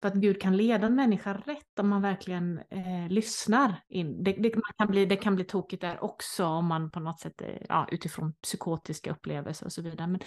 [0.00, 3.74] för att Gud kan leda en människa rätt om man verkligen eh, lyssnar.
[3.88, 4.24] In.
[4.24, 7.40] Det, det, kan bli, det kan bli tokigt där också om man på något sätt,
[7.40, 10.06] eh, ja, utifrån psykotiska upplevelser och så vidare.
[10.06, 10.20] Men,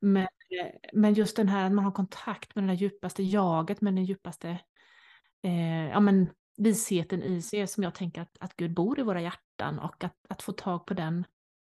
[0.00, 3.94] men, eh, men just den här att man har kontakt med det djupaste jaget, med
[3.94, 4.48] den djupaste
[5.42, 9.20] eh, ja, men visheten i sig som jag tänker att, att Gud bor i våra
[9.20, 11.24] hjärtan och att, att få tag på den,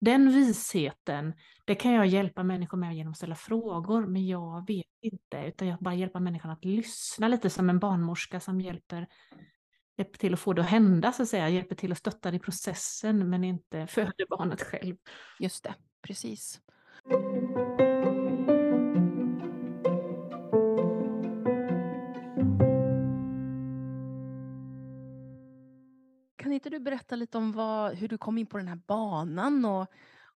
[0.01, 1.33] den visheten,
[1.65, 5.67] det kan jag hjälpa människor med genom att ställa frågor, men jag vet inte, utan
[5.67, 9.07] jag bara hjälper människan att lyssna lite som en barnmorska som hjälper,
[9.97, 12.39] hjälper till att få det att hända, så att säga, hjälper till att stötta i
[12.39, 14.95] processen, men inte föder barnet själv.
[15.39, 16.61] Just det, precis.
[26.55, 29.87] Inte du berätta lite om vad, hur du kom in på den här banan och,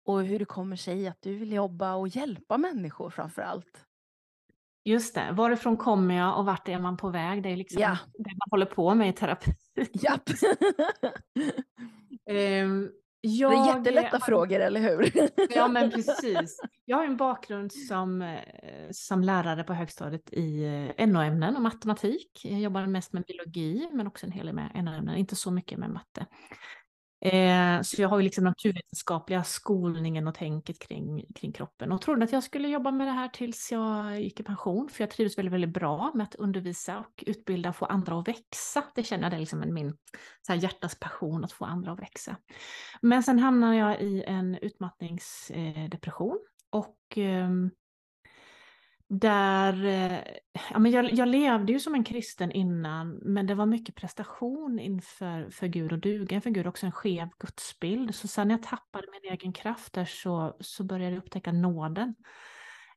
[0.04, 3.84] och hur det kommer sig att du vill jobba och hjälpa människor framför allt?
[4.84, 7.42] Just det, varifrån kommer jag och vart är man på väg?
[7.42, 7.98] Det är liksom ja.
[8.14, 9.54] det man håller på med i terapi.
[9.92, 10.30] Japp.
[12.30, 15.12] um, Jag, det är jättelätta frågor, eller hur?
[15.54, 16.60] ja, men precis.
[16.84, 18.38] Jag har en bakgrund som, eh,
[18.90, 20.64] som lärare på högstadiet i
[20.96, 22.40] eh, NO-ämnen och matematik.
[22.44, 25.78] Jag jobbar mest med biologi, men också en hel del med NO-ämnen, inte så mycket
[25.78, 26.26] med matte.
[27.20, 32.24] Eh, så jag har ju liksom naturvetenskapliga skolningen och tänket kring, kring kroppen och trodde
[32.24, 35.38] att jag skulle jobba med det här tills jag gick i pension, för jag trivs
[35.38, 38.84] väldigt, väldigt bra med att undervisa och utbilda och få andra att växa.
[38.94, 39.96] Det känner jag, det är liksom min
[40.42, 42.36] så här, hjärtas passion att få andra att växa.
[43.02, 46.38] Men sen hamnade jag i en utmattningsdepression
[46.72, 47.48] eh, och eh,
[49.08, 50.20] där, eh,
[50.70, 54.78] ja, men jag, jag, levde ju som en kristen innan, men det var mycket prestation
[54.78, 58.14] inför för Gud och duga inför Gud, också en skev gudsbild.
[58.14, 62.14] Så sen när jag tappade min egen kraft där så, så började jag upptäcka nåden.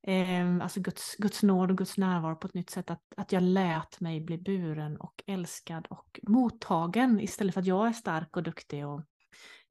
[0.04, 3.44] Eh, alltså Guds, Guds nåd och Guds närvaro på ett nytt sätt, att, att jag
[3.44, 8.44] lät mig bli buren och älskad och mottagen istället för att jag är stark och
[8.44, 9.02] duktig och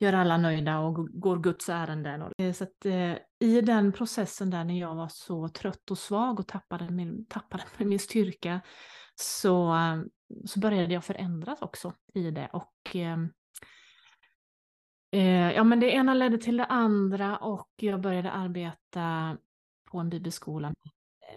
[0.00, 2.54] gör alla nöjda och går Guds ärenden.
[2.54, 6.46] Så att, eh, I den processen där när jag var så trött och svag och
[6.46, 8.60] tappade min, tappade min styrka
[9.14, 9.76] så,
[10.46, 12.50] så började jag förändras också i det.
[12.52, 13.18] Och, eh,
[15.12, 19.36] eh, ja, men det ena ledde till det andra och jag började arbeta
[19.90, 20.72] på en bibelskola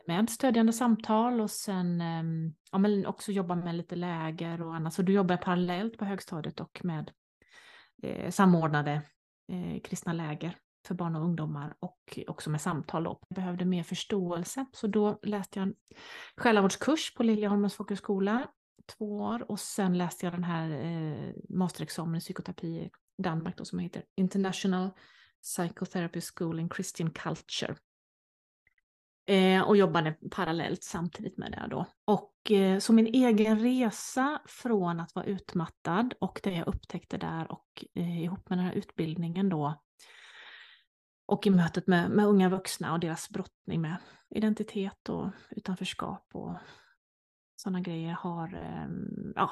[0.08, 4.94] med stödjande samtal och sen eh, ja, men också jobba med lite läger och annat.
[4.94, 7.12] Så du jobbar parallellt på högstadiet och med
[8.04, 9.02] eh, samordnade
[9.52, 13.04] eh, kristna läger för barn och ungdomar och också med samtal.
[13.04, 13.20] Då.
[13.30, 15.76] Jag behövde mer förståelse, så då läste jag en
[16.38, 18.48] själavårdskurs på Liljeholmens folkhögskola
[18.98, 23.66] två år och sen läste jag den här eh, masterexamen i psykoterapi i Danmark då,
[23.66, 24.90] som heter International
[25.42, 27.76] Psychotherapy School in Christian Culture.
[29.26, 31.86] Eh, och jobbade parallellt samtidigt med det då.
[32.06, 37.52] Och eh, så min egen resa från att vara utmattad och det jag upptäckte där
[37.52, 39.84] och eh, ihop med den här utbildningen då
[41.26, 43.98] och i mötet med, med unga vuxna och deras brottning med
[44.30, 46.58] identitet och utanförskap och
[47.56, 49.52] sådana grejer har, ehm, ja,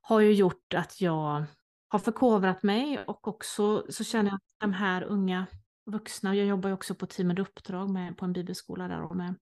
[0.00, 1.44] har ju gjort att jag
[1.88, 5.46] har förkovrat mig och också så känner jag att de här unga
[5.86, 6.34] vuxna.
[6.34, 9.34] Jag jobbar ju också på Team med uppdrag med, på en bibelskola där och med,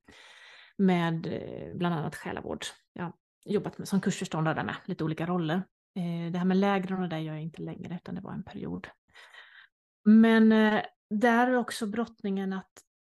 [0.76, 2.64] med eh, bland annat själavård.
[2.92, 3.12] Jag har
[3.44, 5.56] jobbat med, som kursförståndare med lite olika roller.
[5.96, 8.44] Eh, det här med lägren och det gör jag inte längre utan det var en
[8.44, 8.88] period.
[10.04, 12.70] Men eh, där är också brottningen att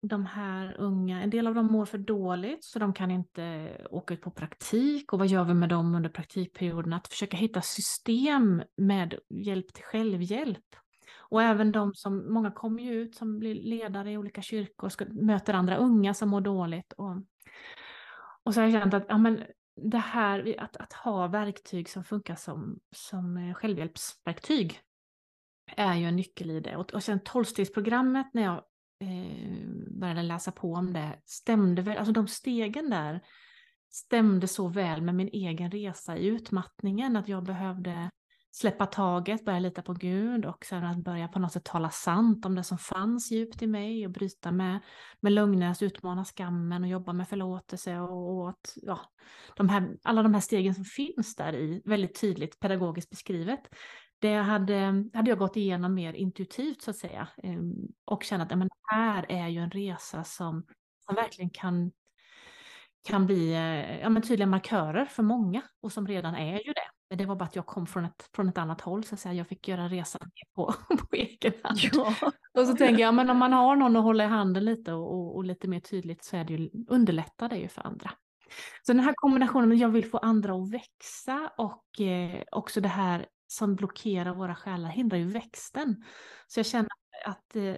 [0.07, 4.13] de här unga, en del av dem mår för dåligt så de kan inte åka
[4.13, 6.93] ut på praktik och vad gör vi med dem under praktikperioden?
[6.93, 10.65] Att försöka hitta system med hjälp till självhjälp
[11.31, 15.05] och även de som, många kommer ju ut som blir ledare i olika kyrkor, ska,
[15.05, 16.93] möter andra unga som mår dåligt.
[16.93, 17.15] Och,
[18.43, 19.43] och så har jag känt att ja, men
[19.75, 24.79] det här, att, att ha verktyg som funkar som, som eh, självhjälpsverktyg
[25.77, 26.75] är ju en nyckel i det.
[26.75, 28.63] Och, och sen tolvstegsprogrammet när jag
[28.99, 29.67] eh,
[29.99, 33.21] började läsa på om det stämde väl, alltså de stegen där
[33.89, 38.09] stämde så väl med min egen resa i utmattningen att jag behövde
[38.51, 42.45] släppa taget, börja lita på Gud och sen att börja på något sätt tala sant
[42.45, 44.79] om det som fanns djupt i mig och bryta med,
[45.19, 48.99] med lögner, alltså utmana skammen och jobba med förlåtelse och, och att, ja,
[49.57, 53.61] de här, alla de här stegen som finns där i, väldigt tydligt pedagogiskt beskrivet.
[54.19, 57.73] Det hade, hade jag gått igenom mer intuitivt så att säga ehm,
[58.05, 60.65] och känna att men, det här är ju en resa som,
[61.05, 61.91] som verkligen kan
[63.03, 67.00] kan bli eh, ja, men tydliga markörer för många och som redan är ju det.
[67.12, 69.19] Men det var bara att jag kom från ett, från ett annat håll så att
[69.19, 69.34] säga.
[69.34, 70.74] Jag fick göra resan på,
[71.10, 71.80] på egen hand.
[71.93, 72.15] Ja.
[72.60, 75.13] Och så tänker jag, men om man har någon att hålla i handen lite och,
[75.13, 78.12] och, och lite mer tydligt så är det ju, underlättar det ju för andra.
[78.84, 82.89] Så den här kombinationen med jag vill få andra att växa och eh, också det
[82.89, 86.04] här som blockerar våra själar hindrar ju växten.
[86.47, 86.89] Så jag känner
[87.26, 87.76] att eh,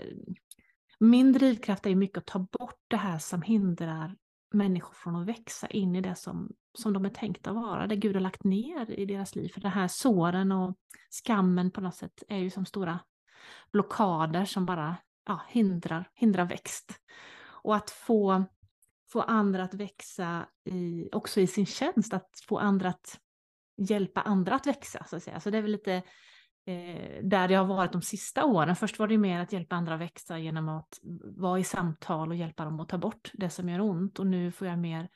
[1.00, 4.16] min drivkraft är mycket att ta bort det här som hindrar
[4.54, 7.96] människor från att växa in i det som, som de är tänkta att vara, det
[7.96, 9.50] Gud har lagt ner i deras liv.
[9.50, 10.76] För det här såren och
[11.10, 13.00] skammen på något sätt är ju som stora
[13.72, 17.00] blockader som bara ja, hindrar, hindrar växt.
[17.64, 18.44] Och att få,
[19.12, 23.20] få andra att växa i, också i sin tjänst, att få andra att
[23.78, 25.40] hjälpa andra att växa, så att säga.
[25.40, 25.94] Så det är väl lite
[26.66, 28.76] eh, där jag har varit de sista åren.
[28.76, 31.00] Först var det mer att hjälpa andra att växa genom att
[31.38, 34.20] vara i samtal och hjälpa dem att ta bort det som gör ont.
[34.20, 35.10] Och nu får jag mer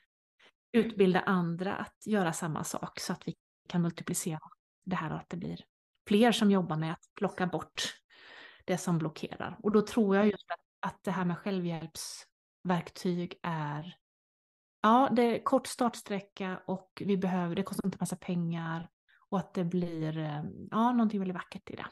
[0.72, 3.36] utbilda andra att göra samma sak så att vi
[3.68, 4.40] kan multiplicera
[4.84, 5.64] det här och att det blir
[6.08, 7.82] fler som jobbar med att plocka bort
[8.64, 9.58] det som blockerar.
[9.62, 13.98] Och då tror jag just att, att det här med självhjälpsverktyg är
[14.80, 18.88] Ja, det är kort startsträcka och vi behöver, det kostar inte massa pengar
[19.28, 21.86] och att det blir eh, ja, någonting väldigt vackert i det.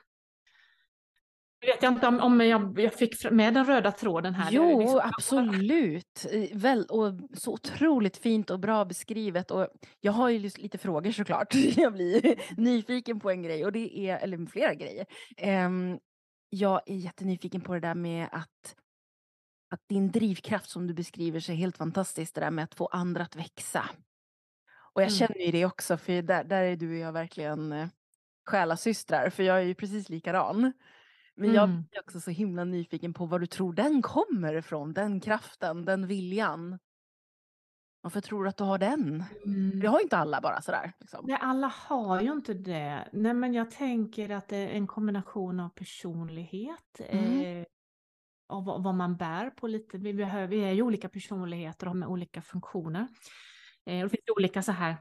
[1.60, 4.52] Jag vet inte om, om jag, jag fick med den röda tråden här.
[4.52, 5.00] Jo, liksom...
[5.04, 6.26] absolut.
[6.52, 9.50] Väl, och så otroligt fint och bra beskrivet.
[9.50, 9.68] Och
[10.00, 11.54] jag har ju lite frågor såklart.
[11.76, 15.06] Jag blir nyfiken på en grej, och det är, eller flera grejer.
[15.66, 15.98] Um,
[16.50, 18.76] jag är jättenyfiken på det där med att,
[19.70, 22.34] att din drivkraft som du beskriver så är helt fantastiskt.
[22.34, 23.90] Det där med att få andra att växa.
[24.96, 25.18] Och jag mm.
[25.18, 27.88] känner ju det också, för där, där är du och jag verkligen eh,
[28.46, 30.72] själasystrar, för jag är ju precis likadan.
[31.36, 31.84] Men jag mm.
[31.92, 36.06] är också så himla nyfiken på var du tror den kommer ifrån, den kraften, den
[36.06, 36.78] viljan.
[38.00, 39.24] Varför tror du att du har den?
[39.44, 39.80] Mm.
[39.80, 40.92] Det har inte alla bara sådär.
[41.00, 41.24] Liksom.
[41.28, 43.08] Nej, alla har ju inte det.
[43.12, 47.60] Nej, men jag tänker att det är en kombination av personlighet mm.
[47.60, 47.66] eh,
[48.48, 49.98] och vad, vad, man bär på lite.
[49.98, 53.08] Vi, behöver, vi är ju olika personligheter och har med olika funktioner.
[53.86, 54.96] Eh, det finns olika så här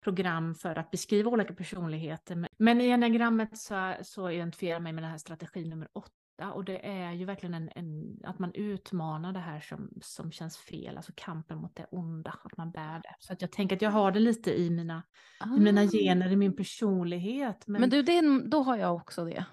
[0.00, 2.46] program för att beskriva olika personligheter.
[2.58, 6.64] Men i enagrammet så, så identifierar jag mig med den här strategi nummer åtta och
[6.64, 10.96] det är ju verkligen en, en, att man utmanar det här som, som känns fel,
[10.96, 13.14] alltså kampen mot det onda, att man bär det.
[13.18, 15.02] Så att jag tänker att jag har det lite i mina,
[15.40, 15.56] ah.
[15.56, 15.86] i mina ah.
[15.86, 17.66] gener, i min personlighet.
[17.66, 19.44] Men, men du, det, då har jag också det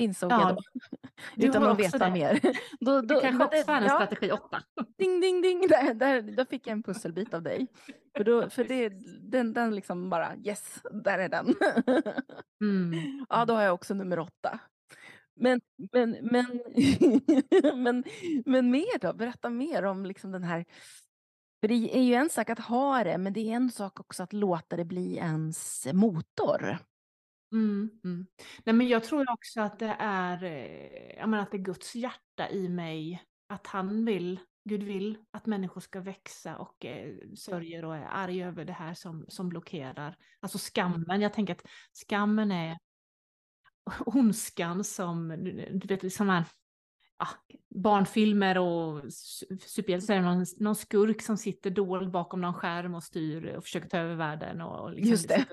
[0.00, 0.62] insåg ja, jag då.
[1.46, 2.10] Utan att veta det.
[2.10, 2.40] mer.
[2.80, 3.94] Då, då, det kanske också är en ja.
[3.94, 4.62] strategi 8.
[4.98, 5.66] Ding, ding, ding.
[5.68, 7.66] Där, där, då fick jag en pusselbit av dig.
[8.16, 8.88] För, då, för det,
[9.20, 11.54] den, den liksom bara, yes, där är den.
[12.60, 13.26] Mm.
[13.28, 14.60] Ja, då har jag också nummer 8.
[15.36, 15.60] Men,
[15.92, 16.60] men, men,
[17.74, 18.04] men,
[18.44, 19.12] men mer då?
[19.12, 20.64] Berätta mer om liksom den här
[21.60, 24.22] för det är ju en sak att ha det, men det är en sak också
[24.22, 26.78] att låta det bli ens motor.
[27.52, 28.26] Mm, mm.
[28.64, 31.94] Nej, men jag tror också att det är, eh, jag menar, att det är Guds
[31.94, 33.22] hjärta i mig.
[33.46, 38.42] Att han vill, Gud vill att människor ska växa och eh, sörjer och är arg
[38.44, 40.16] över det här som, som blockerar.
[40.40, 42.78] Alltså skammen, jag tänker att skammen är
[44.06, 45.28] ondskan som,
[45.72, 46.44] du vet, som här,
[47.18, 47.26] ja,
[47.74, 49.12] barnfilmer och
[49.60, 53.98] superhjältar, någon, någon skurk som sitter dold bakom någon skärm och styr och försöker ta
[53.98, 54.60] över världen.
[54.60, 55.46] Och, och liksom Just det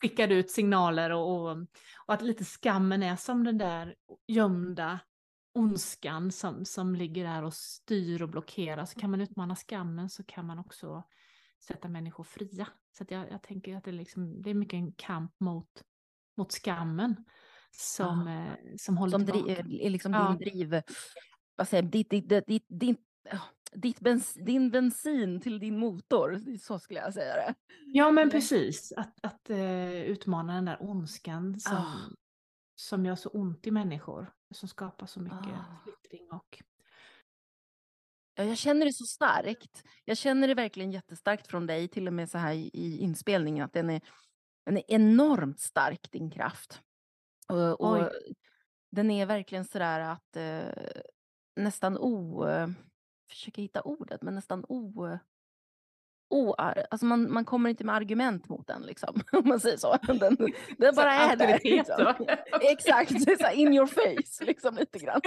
[0.00, 1.50] skickar ut signaler och, och,
[2.06, 3.94] och, att lite skammen är som den där
[4.26, 5.00] gömda
[5.54, 8.84] ondskan som, som ligger där och styr och blockerar.
[8.84, 11.04] Så kan man utmana skammen så kan man också
[11.66, 12.68] sätta människor fria.
[12.98, 15.82] Så jag, jag, tänker att det, liksom, det är mycket en kamp mot,
[16.36, 17.24] mot skammen
[17.70, 18.34] som, ja.
[18.34, 19.62] eh, som håller som tillbaka.
[19.62, 20.28] Dri, liksom ja.
[20.28, 20.82] din driv,
[21.56, 23.00] vad säger, ditt, ditt, ditt, ditt,
[23.72, 27.54] ditt bens, din bensin till din motor, så skulle jag säga det.
[27.86, 32.10] Ja men precis, att, att uh, utmana den där ondskan som, ah.
[32.74, 35.80] som gör så ont i människor, som skapar så mycket ah.
[35.82, 36.62] splittring och
[38.38, 39.84] Ja, jag känner det så starkt.
[40.04, 43.72] Jag känner det verkligen jättestarkt från dig, till och med så här i inspelningen, att
[43.72, 44.00] den är,
[44.66, 46.80] den är enormt stark, din kraft.
[47.48, 48.10] Och, och
[48.90, 51.02] den är verkligen sådär att eh,
[51.56, 52.44] nästan o
[53.28, 55.18] försöker hitta ordet, men nästan o...
[56.30, 59.96] oar, alltså man, man kommer inte med argument mot den liksom, om man säger så.
[60.06, 60.36] Den,
[60.78, 61.60] den bara är där.
[61.64, 62.14] Liksom.
[62.60, 65.20] Exakt, så in your face liksom lite grann.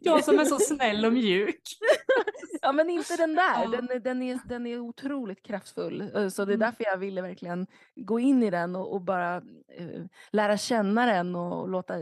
[0.00, 1.62] Jag som är så snäll och mjuk.
[2.62, 6.00] ja men inte den där, den, den, är, den är otroligt kraftfull.
[6.00, 6.66] Eh, så det är mm.
[6.66, 9.40] därför jag ville verkligen gå in i den och, och bara
[9.80, 11.94] uh, lära känna den och låta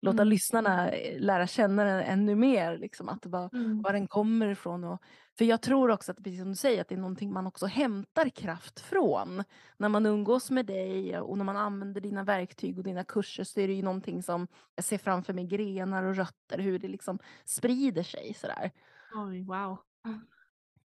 [0.00, 0.28] låta mm.
[0.28, 3.82] lyssnarna eh, lära känna den ännu mer, liksom, att var, mm.
[3.82, 4.84] var den kommer ifrån.
[4.84, 5.02] Och,
[5.38, 7.66] för jag tror också att, precis som du säger, att det är någonting man också
[7.66, 9.44] hämtar kraft från.
[9.76, 13.60] När man umgås med dig och när man använder dina verktyg och dina kurser så
[13.60, 17.18] är det ju någonting som jag ser framför mig, grenar och rötter, hur det liksom
[17.44, 18.70] sprider sig sådär.
[19.14, 19.78] Oj, wow.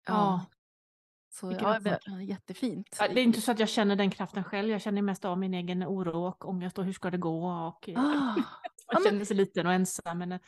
[0.07, 0.45] Ja.
[1.33, 2.97] Så ja, det är jättefint.
[2.99, 5.53] Det är inte så att jag känner den kraften själv, jag känner mest av min
[5.53, 8.35] egen oro och ångest och hur ska det gå och ah.
[8.93, 10.19] Man känner sig liten och ensam.
[10.19, 10.39] Men...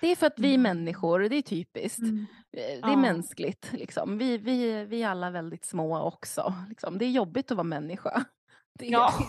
[0.00, 0.62] Det är för att vi mm.
[0.62, 1.98] människor, det är typiskt.
[1.98, 2.26] Mm.
[2.52, 2.96] Eh, det är ja.
[2.96, 3.72] mänskligt.
[3.72, 4.18] Liksom.
[4.18, 6.54] Vi, vi, vi är alla väldigt små också.
[6.68, 6.98] Liksom.
[6.98, 8.24] Det är jobbigt att vara människa.
[8.78, 8.92] Det är...
[8.92, 9.12] Ja,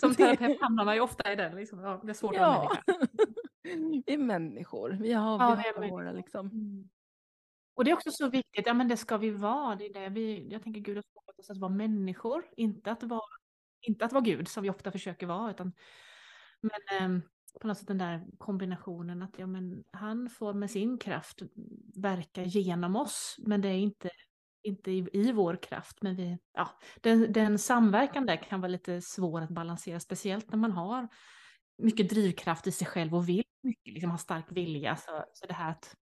[0.00, 1.56] Som terapeut hamnar man ju ofta i den.
[1.56, 1.78] Liksom.
[1.78, 2.46] Ja, det är svårt ja.
[2.46, 4.02] att vara människa.
[4.06, 4.98] vi är människor.
[5.00, 6.46] Vi har, ja, vi har våra liksom.
[6.46, 6.88] Mm.
[7.74, 9.76] Och det är också så viktigt, ja men det ska vi vara.
[9.76, 13.02] Det är det vi, jag tänker Gud har skapat oss att vara människor, inte att
[13.02, 13.28] vara,
[13.80, 15.50] inte att vara Gud som vi ofta försöker vara.
[15.50, 15.72] Utan,
[16.64, 17.22] men eh,
[17.60, 21.42] på något sätt den där kombinationen att ja, men han får med sin kraft
[21.96, 24.10] verka genom oss, men det är inte,
[24.62, 26.02] inte i, i vår kraft.
[26.02, 30.58] Men vi, ja, den, den samverkan där kan vara lite svår att balansera, speciellt när
[30.58, 31.08] man har
[31.82, 34.96] mycket drivkraft i sig själv och vill mycket, liksom har stark vilja.
[34.96, 35.96] Så, så det här att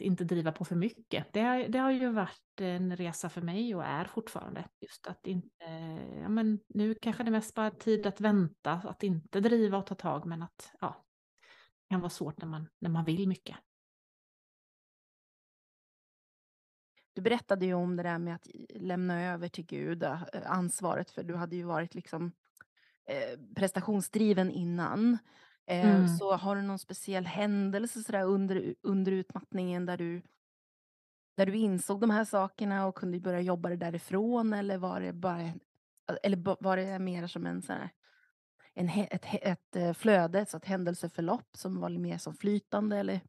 [0.00, 1.32] inte driva på för mycket.
[1.32, 4.68] Det, det har ju varit en resa för mig och är fortfarande.
[4.80, 5.64] Just att inte,
[6.22, 9.94] ja men nu kanske det mest bara tid att vänta, att inte driva och ta
[9.94, 11.04] tag, men att ja,
[11.88, 13.56] det kan vara svårt när man, när man vill mycket.
[17.12, 21.22] Du berättade ju om det där med att lämna över till Gud eh, ansvaret, för
[21.22, 22.32] du hade ju varit liksom
[23.06, 25.18] eh, prestationsdriven innan.
[25.68, 26.08] Eh, mm.
[26.08, 30.22] Så har du någon speciell händelse sådär under, under utmattningen där du,
[31.36, 35.12] där du insåg de här sakerna och kunde börja jobba det därifrån eller var det
[35.12, 35.52] bara
[36.22, 37.90] eller var det mer som en sån här,
[38.74, 43.20] en, ett, ett, ett eh, flöde, så ett händelseförlopp som var mer som flytande eller?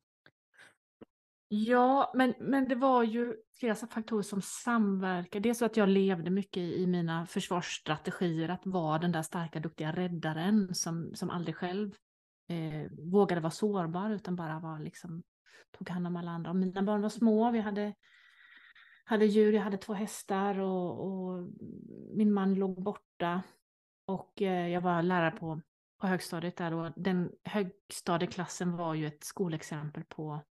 [1.47, 5.49] Ja, men, men det var ju flera faktorer som samverkade.
[5.49, 10.75] Dels att jag levde mycket i mina försvarsstrategier, att vara den där starka, duktiga räddaren
[10.75, 11.95] som, som aldrig själv
[12.49, 15.23] eh, vågade vara sårbar utan bara var liksom,
[15.77, 16.49] tog hand om alla andra.
[16.49, 17.93] Och mina barn var små, vi hade,
[19.05, 21.49] hade djur, jag hade två hästar och, och
[22.15, 23.41] min man låg borta.
[24.05, 25.61] Och eh, jag var lärare på,
[26.01, 30.41] på högstadiet där och den högstadieklassen var ju ett skolexempel på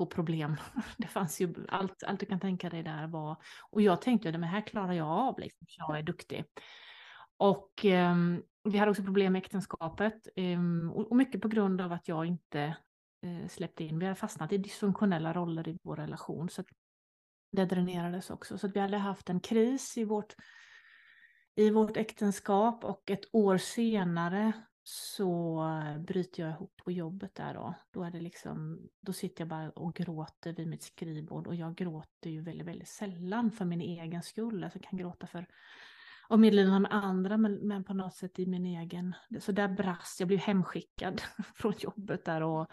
[0.00, 0.56] på problem.
[0.96, 3.36] Det fanns ju allt, allt du kan tänka dig där var,
[3.70, 6.44] och jag tänkte att det här klarar jag av, liksom, jag är duktig.
[7.40, 8.16] Och eh,
[8.64, 12.26] vi hade också problem med äktenskapet eh, och, och, mycket på grund av att jag
[12.26, 12.76] inte
[13.22, 13.98] eh, släppte in.
[13.98, 16.48] Vi hade fastnat i dysfunktionella roller i vår relation.
[16.48, 16.64] Så
[17.52, 18.58] det dränerades också.
[18.58, 20.34] Så vi hade haft en kris i vårt,
[21.54, 25.64] i vårt äktenskap och ett år senare så
[26.06, 27.74] bryter jag ihop på jobbet där då.
[27.90, 31.74] Då, är det liksom, då sitter jag bara och gråter vid mitt skrivbord och jag
[31.74, 34.64] gråter ju väldigt, väldigt sällan för min egen skull.
[34.64, 35.46] Alltså jag kan gråta för
[36.30, 39.14] och medlidande med andra, men, men på något sätt i min egen.
[39.40, 41.22] Så där brast, jag blev hemskickad
[41.54, 42.70] från jobbet där och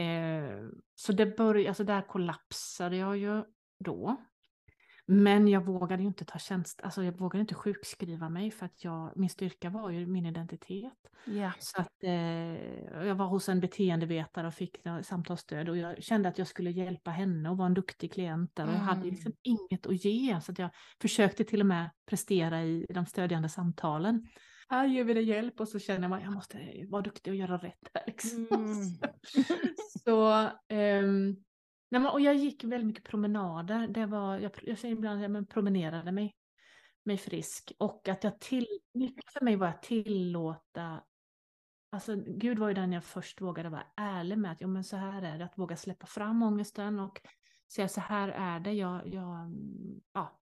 [0.00, 3.44] eh, så det började, alltså där kollapsade jag ju
[3.78, 4.16] då.
[5.12, 8.84] Men jag vågade ju inte ta tjänst, alltså jag vågade inte sjukskriva mig för att
[8.84, 10.92] jag, min styrka var ju min identitet.
[11.26, 11.52] Yeah.
[11.58, 16.38] Så att eh, jag var hos en beteendevetare och fick samtalsstöd och jag kände att
[16.38, 19.10] jag skulle hjälpa henne och vara en duktig klient där och jag hade mm.
[19.10, 20.70] liksom inget att ge så att jag
[21.00, 24.28] försökte till och med prestera i de stödjande samtalen.
[24.68, 27.36] Här ger vi dig hjälp och så känner man att jag måste vara duktig och
[27.36, 27.90] göra rätt.
[27.94, 28.48] Här, liksom.
[28.50, 28.74] mm.
[30.04, 30.50] så
[31.02, 31.44] um,
[31.90, 33.88] Nej, men, och jag gick väldigt mycket promenader.
[33.88, 36.36] Det var, jag, jag säger ibland att jag promenerade mig,
[37.02, 37.72] mig frisk.
[37.78, 41.02] Och att jag till, mycket för mig var att tillåta
[41.92, 44.52] Alltså, Gud var ju den jag först vågade vara ärlig med.
[44.52, 47.20] Att ja, men så här är det, att våga släppa fram ångesten och
[47.72, 48.72] säga så här är det.
[48.72, 49.54] Jag, jag,
[50.12, 50.40] ja,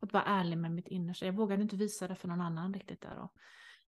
[0.00, 1.26] att vara ärlig med mitt innersta.
[1.26, 3.18] Jag vågade inte visa det för någon annan riktigt där.
[3.18, 3.32] Och,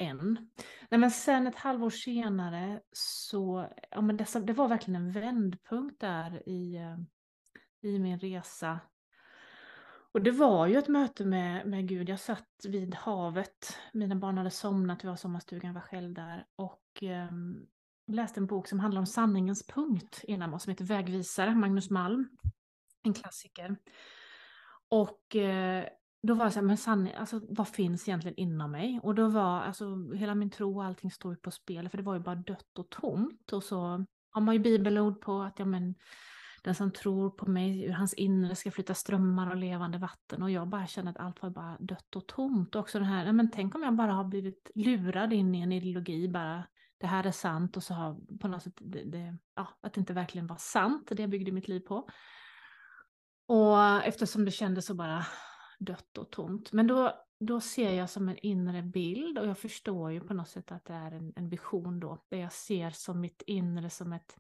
[0.04, 0.52] än.
[0.90, 6.00] Nej, men sen ett halvår senare så, ja men det, det var verkligen en vändpunkt
[6.00, 6.98] där i, eh,
[7.82, 8.80] i min resa.
[10.14, 12.10] Och det var ju ett möte med, med Gud.
[12.10, 16.14] Jag satt vid havet, mina barn hade somnat, vi var i sommarstugan, jag var själv
[16.14, 16.46] där.
[16.56, 17.32] Och eh,
[18.08, 22.30] läste en bok som handlar om sanningens punkt innan oss, som heter Vägvisare, Magnus Malm.
[23.04, 23.76] En klassiker.
[24.90, 25.86] Och eh,
[26.28, 29.00] då var det så här, men sanning, alltså, vad finns egentligen inom mig?
[29.04, 32.14] Och då var, alltså hela min tro och allting stod på spel, för det var
[32.14, 33.54] ju bara dött och tomt.
[33.54, 35.96] Och så har man ju bibelord på att, ja men,
[36.64, 40.44] den som tror på mig, ur hans inre ska flytta strömmar och levande vatten.
[40.44, 42.76] Och jag bara kände att allt var bara dött och tomt.
[42.76, 45.72] Och också den här, men tänk om jag bara har blivit lurad in i en
[45.72, 46.64] ideologi, bara
[46.98, 50.00] det här är sant och så har på något sätt det, det, ja, att det
[50.00, 52.10] inte verkligen var sant, det jag byggde mitt liv på.
[53.48, 55.26] Och eftersom det kändes så bara
[55.86, 56.72] dött och tomt.
[56.72, 60.50] Men då, då ser jag som en inre bild och jag förstår ju på något
[60.50, 64.14] sätt att det är en, en vision då, där jag ser som mitt inre som
[64.14, 64.36] ett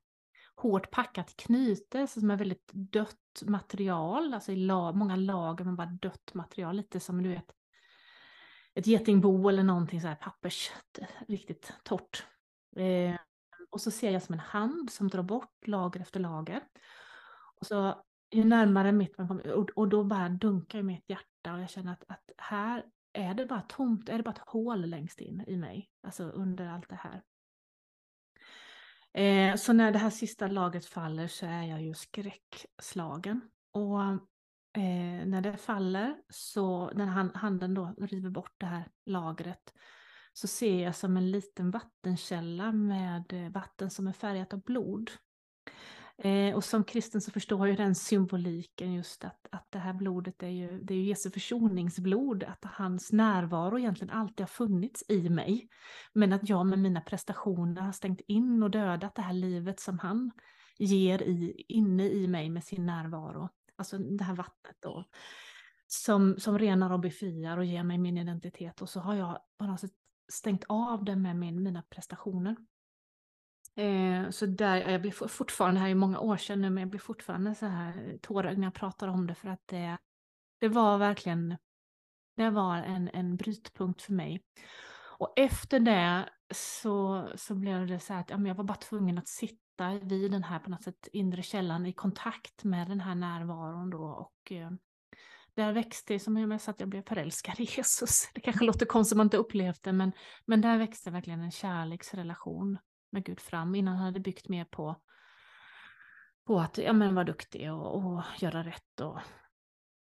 [0.55, 5.97] hårt packat knyte som är väldigt dött material, alltså i lag, många lager men bara
[6.01, 7.53] dött material, lite som du vet
[8.75, 10.71] ett getingbo eller någonting så här pappers,
[11.27, 12.25] riktigt torrt.
[12.75, 13.15] Eh,
[13.69, 16.63] och så ser jag som en hand som drar bort lager efter lager.
[17.59, 21.32] Och så ju närmare mitt man kommer, och, och då bara dunkar ju mitt hjärta
[21.51, 24.85] och jag känner att, att här är det bara tomt, är det bara ett hål
[24.85, 27.21] längst in i mig, alltså under allt det här.
[29.13, 33.41] Eh, så när det här sista lagret faller så är jag ju skräckslagen.
[33.71, 34.01] Och
[34.81, 39.73] eh, när det faller, så när han, handen då river bort det här lagret,
[40.33, 45.11] så ser jag som en liten vattenkälla med eh, vatten som är färgat av blod.
[46.17, 50.43] Eh, och som kristen så förstår jag den symboliken just att, att det här blodet
[50.43, 55.29] är ju, det är ju Jesu försoningsblod, att hans närvaro egentligen alltid har funnits i
[55.29, 55.69] mig.
[56.13, 59.99] Men att jag med mina prestationer har stängt in och dödat det här livet som
[59.99, 60.31] han
[60.77, 63.49] ger i, inne i mig med sin närvaro.
[63.75, 65.05] Alltså det här vattnet då.
[65.87, 68.81] Som, som renar och befriar och ger mig min identitet.
[68.81, 69.91] Och så har jag på något sätt
[70.31, 72.55] stängt av det med min, mina prestationer.
[73.75, 76.99] Eh, så där, jag blir fortfarande, här i många år sedan nu, men jag blir
[76.99, 79.97] fortfarande så här tårögd när jag pratar om det för att det,
[80.59, 81.57] det var verkligen,
[82.35, 84.43] det var en, en brytpunkt för mig.
[85.17, 88.77] Och efter det så, så blev det så här att ja, men jag var bara
[88.77, 92.99] tvungen att sitta vid den här på något sätt inre källan i kontakt med den
[92.99, 94.71] här närvaron då och eh,
[95.55, 98.29] där växte, som jag sa att jag blev förälskad i Jesus.
[98.33, 100.11] Det kanske låter konstigt om man inte upplevt det, men,
[100.45, 102.77] men där växte verkligen en kärleksrelation
[103.13, 103.75] med Gud fram.
[103.75, 104.95] Innan han hade byggt mer på,
[106.45, 109.19] på att ja, men vara duktig och, och göra rätt och,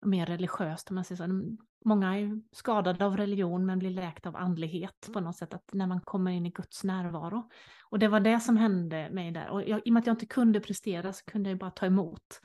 [0.03, 0.91] och mer religiöst.
[0.91, 1.59] Man säger.
[1.85, 5.55] Många är skadade av religion men blir läkta av andlighet på något sätt.
[5.55, 7.51] Att när man kommer in i Guds närvaro.
[7.91, 9.49] Och det var det som hände mig där.
[9.49, 11.87] Och jag, i och med att jag inte kunde prestera så kunde jag bara ta
[11.87, 12.41] emot.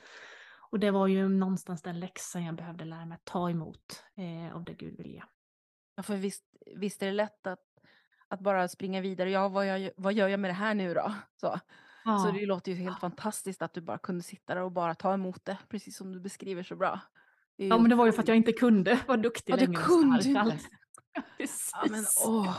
[0.72, 4.56] Och det var ju någonstans den läxan jag behövde lära mig att ta emot eh,
[4.56, 5.24] av det Gud vill ge.
[5.96, 6.46] Ja, för visst,
[6.76, 7.73] visst är det lätt att
[8.34, 9.32] att bara springa vidare.
[9.32, 11.14] Ja, vad, jag, vad gör jag med det här nu då?
[11.42, 11.60] Så.
[12.06, 12.20] Ja.
[12.20, 15.14] så det låter ju helt fantastiskt att du bara kunde sitta där och bara ta
[15.14, 17.00] emot det, precis som du beskriver så bra.
[17.58, 17.68] Ju...
[17.68, 19.72] Ja, men det var ju för att jag inte kunde vara duktig ja, längre.
[19.72, 20.60] Du kunde inte.
[21.38, 21.72] Precis.
[21.74, 22.58] Ja, men, åh.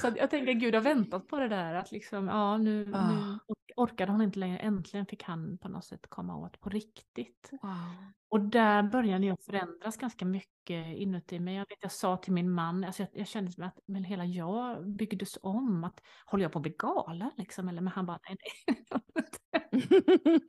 [0.00, 3.12] Så jag tänker Gud har väntat på det där att liksom, ja nu, oh.
[3.12, 3.38] nu
[3.78, 4.58] orkade hon inte längre.
[4.58, 7.50] Äntligen fick han på något sätt komma åt på riktigt.
[7.62, 8.12] Wow.
[8.28, 11.54] Och där började jag förändras ganska mycket inuti mig.
[11.54, 14.24] Jag, vet, jag sa till min man, alltså jag, jag kände som att men hela
[14.24, 15.84] jag byggdes om.
[15.84, 17.68] Att, håller jag på att bli galen liksom?
[17.68, 19.02] Eller, men han bara, nej, nej.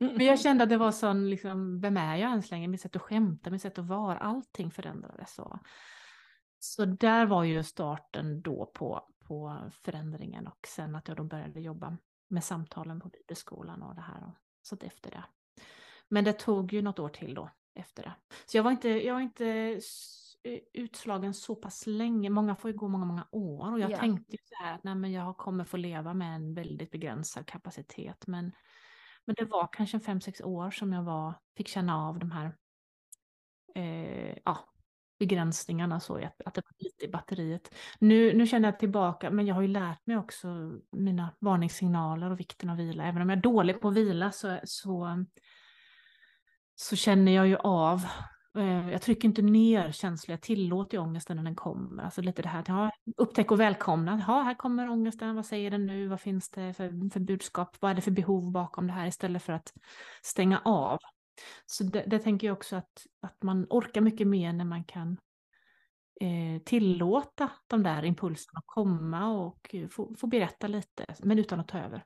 [0.00, 2.68] men jag kände att det var sån, liksom, vem är jag ens längre?
[2.68, 5.34] Mitt sätt att skämta, mitt sätt att vara, allting förändrades.
[5.34, 5.58] Så.
[6.58, 11.60] Så där var ju starten då på, på förändringen och sen att jag då började
[11.60, 11.98] jobba
[12.30, 14.24] med samtalen på bibelskolan och det här.
[14.26, 15.24] Och så efter det.
[16.08, 18.12] Men det tog ju något år till då efter det.
[18.46, 19.46] Så jag var inte, jag var inte
[20.42, 22.30] eh, utslagen så pass länge.
[22.30, 23.72] Många får ju gå många, många år.
[23.72, 24.00] Och jag yeah.
[24.00, 27.46] tänkte ju så här att nej, men jag kommer få leva med en väldigt begränsad
[27.46, 28.26] kapacitet.
[28.26, 28.52] Men,
[29.24, 32.56] men det var kanske fem, sex år som jag var, fick känna av de här
[33.74, 34.69] eh, ja,
[35.20, 37.74] begränsningarna så att, att det var lite i batteriet.
[37.98, 40.48] Nu, nu känner jag tillbaka, men jag har ju lärt mig också
[40.92, 43.04] mina varningssignaler och vikten av vila.
[43.04, 45.24] Även om jag är dålig på att vila så, så,
[46.74, 48.04] så känner jag ju av
[48.58, 52.02] eh, jag trycker inte ner känslor, jag tillåter ju ångesten när den kommer.
[52.02, 54.24] Alltså lite det här att ja, upptäck och välkomna.
[54.26, 57.90] Ja, här kommer ångesten, vad säger den nu, vad finns det för, för budskap, vad
[57.90, 59.72] är det för behov bakom det här istället för att
[60.22, 60.98] stänga av.
[61.66, 65.18] Så det, tänker jag också att, att man orkar mycket mer när man kan
[66.20, 71.60] eh, tillåta de där impulserna att komma och eh, få, få berätta lite, men utan
[71.60, 72.04] att ta över.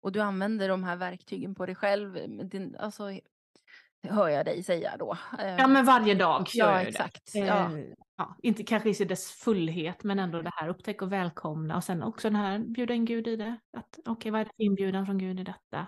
[0.00, 2.14] Och du använder de här verktygen på dig själv,
[2.48, 3.10] din, alltså,
[4.02, 5.18] hör jag dig säga då.
[5.38, 7.32] Ja, men varje dag gör ja, jag exakt.
[7.32, 7.38] det.
[7.38, 7.78] Ja.
[7.78, 7.84] Eh,
[8.16, 12.02] ja, inte kanske i dess fullhet, men ändå det här upptäcka och välkomna och sen
[12.02, 13.56] också den här bjuda in Gud i det.
[13.76, 15.86] Okej, okay, vad är det för inbjudan från Gud i detta?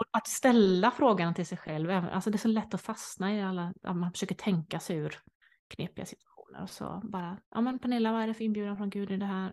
[0.00, 3.42] Och att ställa frågan till sig själv, alltså det är så lätt att fastna i
[3.42, 5.22] alla, att man försöker tänka sig ur
[5.68, 6.62] knepiga situationer.
[6.62, 9.26] Och så bara, ja men Pernilla, vad är det för inbjudan från Gud i det
[9.26, 9.52] här?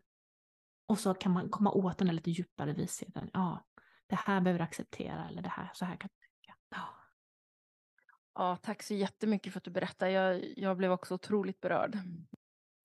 [0.85, 3.29] Och så kan man komma åt den lite djupare visheten.
[3.33, 3.65] Ja,
[4.07, 6.59] det här behöver du acceptera eller det här, så här kan du tänka.
[6.69, 6.87] Ja.
[8.35, 10.11] ja, tack så jättemycket för att du berättade.
[10.11, 11.97] Jag, jag blev också otroligt berörd.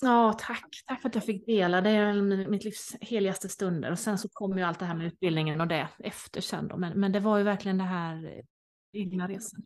[0.04, 0.82] Ja, tack.
[0.86, 1.80] Tack för att jag fick dela.
[1.80, 2.12] Det är
[2.48, 3.90] mitt livs heligaste stunder.
[3.90, 6.76] Och sen så kommer ju allt det här med utbildningen och det efter sen då.
[6.76, 8.44] Men, men det var ju verkligen det här eh,
[8.92, 9.62] egna resan.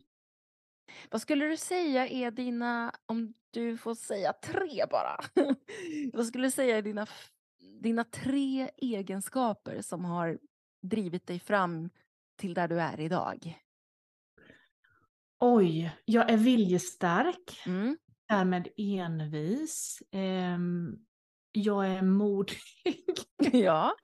[1.11, 5.19] Vad skulle du säga är dina, om du får säga tre bara.
[6.13, 7.07] Vad skulle du säga är dina,
[7.81, 10.39] dina tre egenskaper som har
[10.81, 11.89] drivit dig fram
[12.35, 13.61] till där du är idag?
[15.39, 17.63] Oj, jag är viljestark.
[17.65, 17.97] Mm
[18.29, 20.01] därmed envis.
[20.11, 21.07] Um,
[21.57, 22.57] jag är modig.
[23.51, 23.95] ja.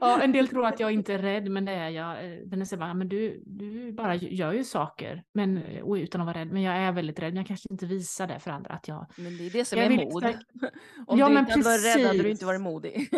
[0.00, 0.20] ja.
[0.22, 2.16] En del tror att jag inte är rädd, men det är jag.
[2.48, 5.58] Den säger bara, men du, du bara gör ju saker men,
[5.96, 6.52] utan att vara rädd.
[6.52, 9.06] Men jag är väldigt rädd, men jag kanske inte visar det för andra att jag...
[9.16, 10.24] Men det är det som är mod.
[11.06, 13.08] Om ja, du inte hade varit rädd hade du inte varit modig.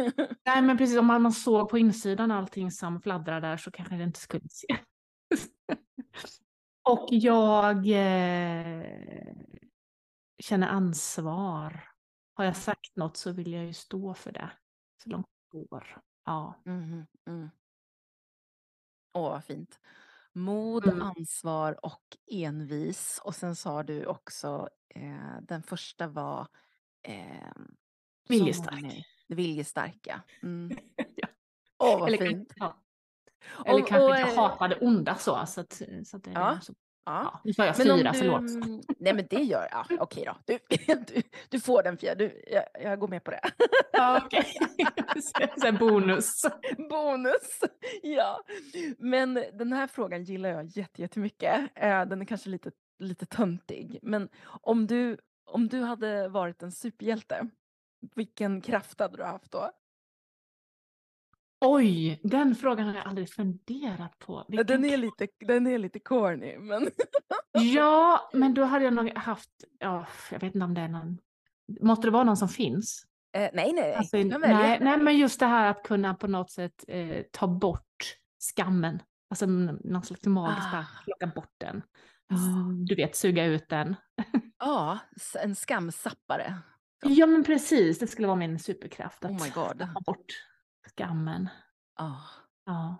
[0.46, 0.98] Nej, men precis.
[0.98, 4.48] Om man, man såg på insidan allting som fladdrar där så kanske det inte skulle
[4.48, 4.76] se.
[6.88, 8.82] Och jag eh,
[10.38, 11.90] känner ansvar.
[12.34, 14.50] Har jag sagt något så vill jag ju stå för det
[15.02, 16.00] så långt det går.
[16.24, 16.54] Ja.
[16.66, 17.50] Mm, mm.
[19.12, 19.80] Åh, vad fint.
[20.32, 21.02] Mod, mm.
[21.02, 23.20] ansvar och envis.
[23.24, 26.48] Och sen sa du också, eh, den första var...
[27.02, 27.52] Eh,
[28.28, 29.06] viljestark.
[29.28, 30.22] Viljestarka.
[30.42, 30.78] Mm.
[31.16, 31.28] ja.
[31.78, 32.52] Åh, vad Eller, fint.
[32.56, 32.82] Ja.
[33.66, 35.46] Eller och, kanske och, inte hatade onda så.
[35.46, 36.60] så, att, så att det ja.
[36.62, 36.74] så
[37.08, 37.40] Ja.
[37.44, 38.42] nu sa jag fyra, du, förlåt.
[38.98, 39.86] Nej men det gör jag.
[39.88, 40.36] Ja, okej då.
[40.44, 40.58] Du,
[40.94, 42.24] du, du får den fjärde.
[42.24, 43.40] Du, jag, jag går med på det.
[43.92, 44.44] Ja, okej.
[45.56, 45.72] Okay.
[45.72, 46.42] bonus.
[46.90, 47.60] Bonus.
[48.02, 48.40] Ja.
[48.98, 51.70] Men den här frågan gillar jag jättemycket.
[51.74, 53.98] Eh, den är kanske lite, lite töntig.
[54.02, 57.48] Men om du, om du hade varit en superhjälte,
[58.14, 59.70] vilken kraft hade du haft då?
[61.60, 64.44] Oj, den frågan har jag aldrig funderat på.
[64.48, 64.66] Vilken...
[64.66, 66.90] Den, är lite, den är lite corny, men...
[67.74, 71.18] ja, men då hade jag nog haft, ja, jag vet inte om det är någon,
[71.80, 73.04] måste det vara någon som finns?
[73.32, 76.84] Eh, nej, nej, alltså, nej, nej, men just det här att kunna på något sätt
[76.88, 80.84] eh, ta bort skammen, alltså någon slags magiskt ah.
[81.04, 81.82] plocka bort den.
[82.86, 83.96] Du vet, suga ut den.
[84.58, 84.98] ja,
[85.42, 86.54] en skamsappare.
[87.02, 89.24] Ja, men precis, det skulle vara min superkraft.
[89.24, 89.78] Att oh my God.
[89.94, 90.26] ta bort
[90.98, 91.48] Skammen.
[91.98, 92.20] Ja.
[92.66, 92.96] ja.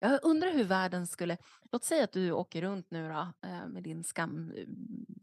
[0.00, 1.36] Jag undrar hur världen skulle...
[1.72, 4.52] Låt säga att du åker runt nu då, eh, med din skam,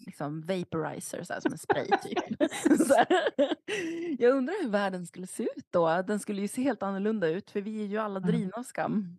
[0.05, 2.39] liksom vaporizer, så här, som en spray typ.
[4.19, 6.01] Jag undrar hur världen skulle se ut då.
[6.01, 9.17] Den skulle ju se helt annorlunda ut, för vi är ju alla drivna av skam.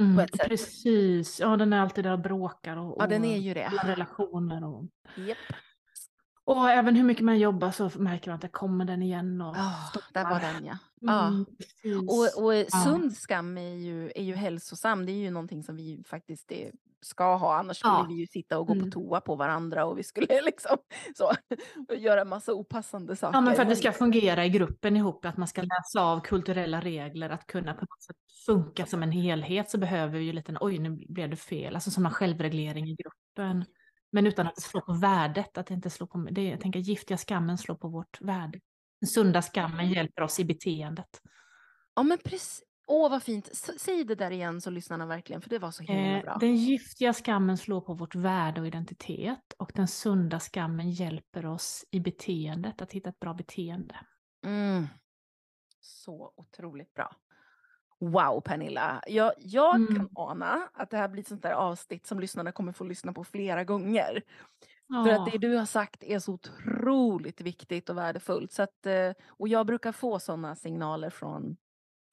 [0.00, 3.70] Mm, precis, ja den är alltid där och bråkar och, ja, den är ju det.
[3.84, 4.64] relationer.
[4.64, 4.84] Och...
[5.16, 5.38] Yep.
[6.48, 9.40] Och även hur mycket man jobbar så märker man att det kommer den igen.
[9.40, 10.78] Och oh, där var den ja.
[11.02, 11.46] Mm,
[11.82, 11.98] ja.
[11.98, 15.06] Och, och sund skam är ju, är ju hälsosam.
[15.06, 17.58] Det är ju någonting som vi faktiskt är, ska ha.
[17.58, 18.06] Annars skulle ja.
[18.08, 18.84] vi ju sitta och gå mm.
[18.84, 20.76] på toa på varandra och vi skulle liksom
[21.14, 21.32] så,
[21.94, 23.36] göra massa opassande saker.
[23.36, 26.20] Ja, men för att det ska fungera i gruppen ihop, att man ska läsa av
[26.20, 30.32] kulturella regler, att kunna på något sätt funka som en helhet så behöver vi ju
[30.32, 33.64] lite, oj nu blev det fel, alltså som en självreglering i gruppen.
[34.10, 37.18] Men utan att slå på värdet, att det inte slår på, det, jag tänker giftiga
[37.18, 38.60] skammen slår på vårt värde.
[39.00, 41.22] Den sunda skammen hjälper oss i beteendet.
[41.94, 42.62] Ja men precis.
[42.90, 43.50] Åh vad fint.
[43.78, 46.36] Säg det där igen så lyssnarna verkligen, för det var så himla eh, bra.
[46.40, 51.84] Den giftiga skammen slår på vårt värde och identitet och den sunda skammen hjälper oss
[51.90, 53.96] i beteendet, att hitta ett bra beteende.
[54.46, 54.86] Mm.
[55.80, 57.16] Så otroligt bra.
[58.00, 59.96] Wow Pernilla, jag, jag mm.
[59.96, 63.12] kan ana att det här blir ett sånt där avsnitt som lyssnarna kommer få lyssna
[63.12, 64.22] på flera gånger.
[64.88, 65.04] Ja.
[65.04, 68.52] För att det du har sagt är så otroligt viktigt och värdefullt.
[68.52, 71.56] Så att, eh, och jag brukar få sådana signaler från,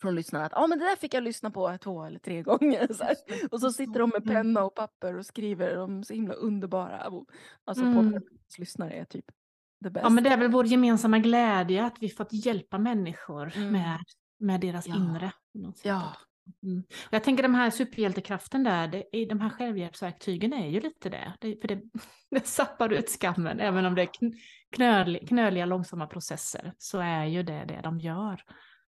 [0.02, 2.94] från lyssnarna att ah, men det där fick jag lyssna på två eller tre gånger.
[2.94, 3.16] Så här.
[3.52, 4.36] Och så sitter de med mm.
[4.36, 5.76] penna och papper och skriver.
[5.76, 7.12] De är så himla underbara.
[7.66, 8.22] Alltså mm.
[8.58, 9.26] lyssnare är typ
[9.84, 10.04] the best.
[10.04, 13.72] Ja men det är väl vår gemensamma glädje att vi fått hjälpa människor mm.
[13.72, 14.00] med
[14.40, 14.96] med deras ja.
[14.96, 15.32] inre.
[15.84, 16.16] Ja.
[16.64, 16.84] Mm.
[17.10, 21.34] Jag tänker de här superhjältekraften där, det, de här självhjälpsverktygen är ju lite det.
[21.40, 21.82] det för det,
[22.32, 24.10] det sappar ut skammen, även om det är
[24.76, 28.42] knöl, knöliga långsamma processer, så är ju det det de gör.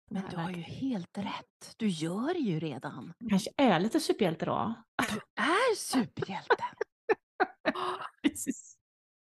[0.10, 3.14] Men du har ju helt rätt, du gör ju redan.
[3.30, 4.74] Kanske är lite superhjälte då.
[5.10, 6.58] Du är superhjälten.
[8.24, 8.78] Precis.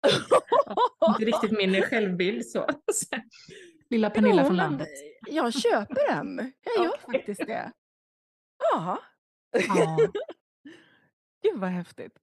[1.09, 2.67] inte riktigt min självbild så.
[3.91, 4.89] Lilla Pernilla från landet.
[5.31, 6.53] Jag köper den.
[6.63, 7.73] Jag gör faktiskt det.
[8.73, 8.99] Ja.
[9.69, 9.97] Ja.
[11.43, 12.19] Gud vad häftigt.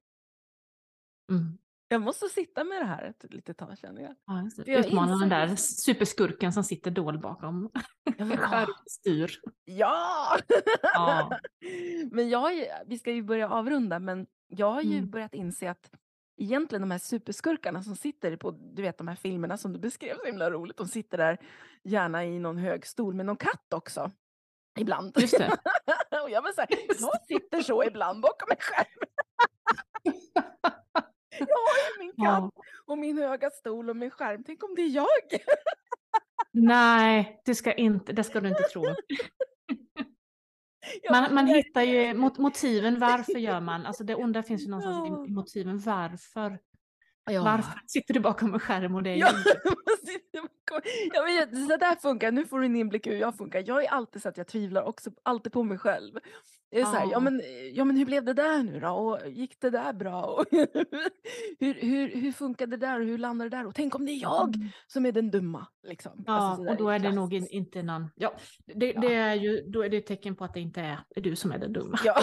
[1.31, 1.57] Mm.
[1.87, 4.15] Jag måste sitta med det här ett litet tag känner jag.
[4.25, 7.69] Ja, jag Utmana den där superskurken som sitter dold bakom
[8.17, 9.31] Ja, skärmstyr.
[9.65, 10.37] ja!
[10.81, 11.39] Ja.
[12.11, 12.51] men jag,
[12.85, 15.09] vi ska ju börja avrunda, men jag har ju Mm.
[15.09, 15.91] börjat inse att
[16.37, 20.15] egentligen de här superskurkarna som sitter på, du vet de här filmerna som du beskrev
[20.17, 21.37] så himla roligt, de sitter där
[21.83, 24.11] gärna i någon hög stol med någon katt också.
[24.79, 25.13] Ibland.
[25.19, 25.57] Just det.
[26.23, 29.09] och jag var så här, jag sitter så ibland bakom en skärm.
[31.39, 32.53] jag har ju min katt
[32.85, 34.43] och min höga stol och min skärm.
[34.43, 35.07] Tänk om det är jag?
[36.51, 38.83] Nej, det ska, inte, det ska du inte tro.
[41.11, 43.85] Man, man hittar ju mot, motiven, varför gör man?
[43.85, 45.25] Alltså det onda finns ju någonstans Ja.
[45.27, 46.59] i, motiven, varför?
[47.31, 47.43] Ja.
[47.43, 49.29] Varför sitter du bakom en skärm och det är Ja,
[51.13, 53.63] jag vet, så där funkar, nu får du en inblick i hur jag funkar.
[53.67, 56.19] Jag är alltid så att jag tvivlar också alltid på mig själv.
[56.69, 57.19] Jag är så här, ja.
[57.19, 57.41] Men,
[57.73, 58.89] ja men hur blev det där nu då?
[58.89, 60.23] Och gick det där bra?
[60.25, 60.45] Och
[61.59, 63.67] hur, hur, hur funkade det där och hur landade det där?
[63.67, 64.69] Och tänk om det är jag Mm.
[64.87, 65.67] som är den dumma.
[65.87, 66.23] Liksom.
[66.27, 68.09] Ja, Alltså, och då är det nog in, inte någon...
[68.15, 68.33] Ja,
[68.75, 69.01] det, Ja.
[69.01, 71.35] det är ju, då är det ett tecken på att det inte är, är du
[71.35, 71.99] som är den dumma.
[72.03, 72.15] Ja.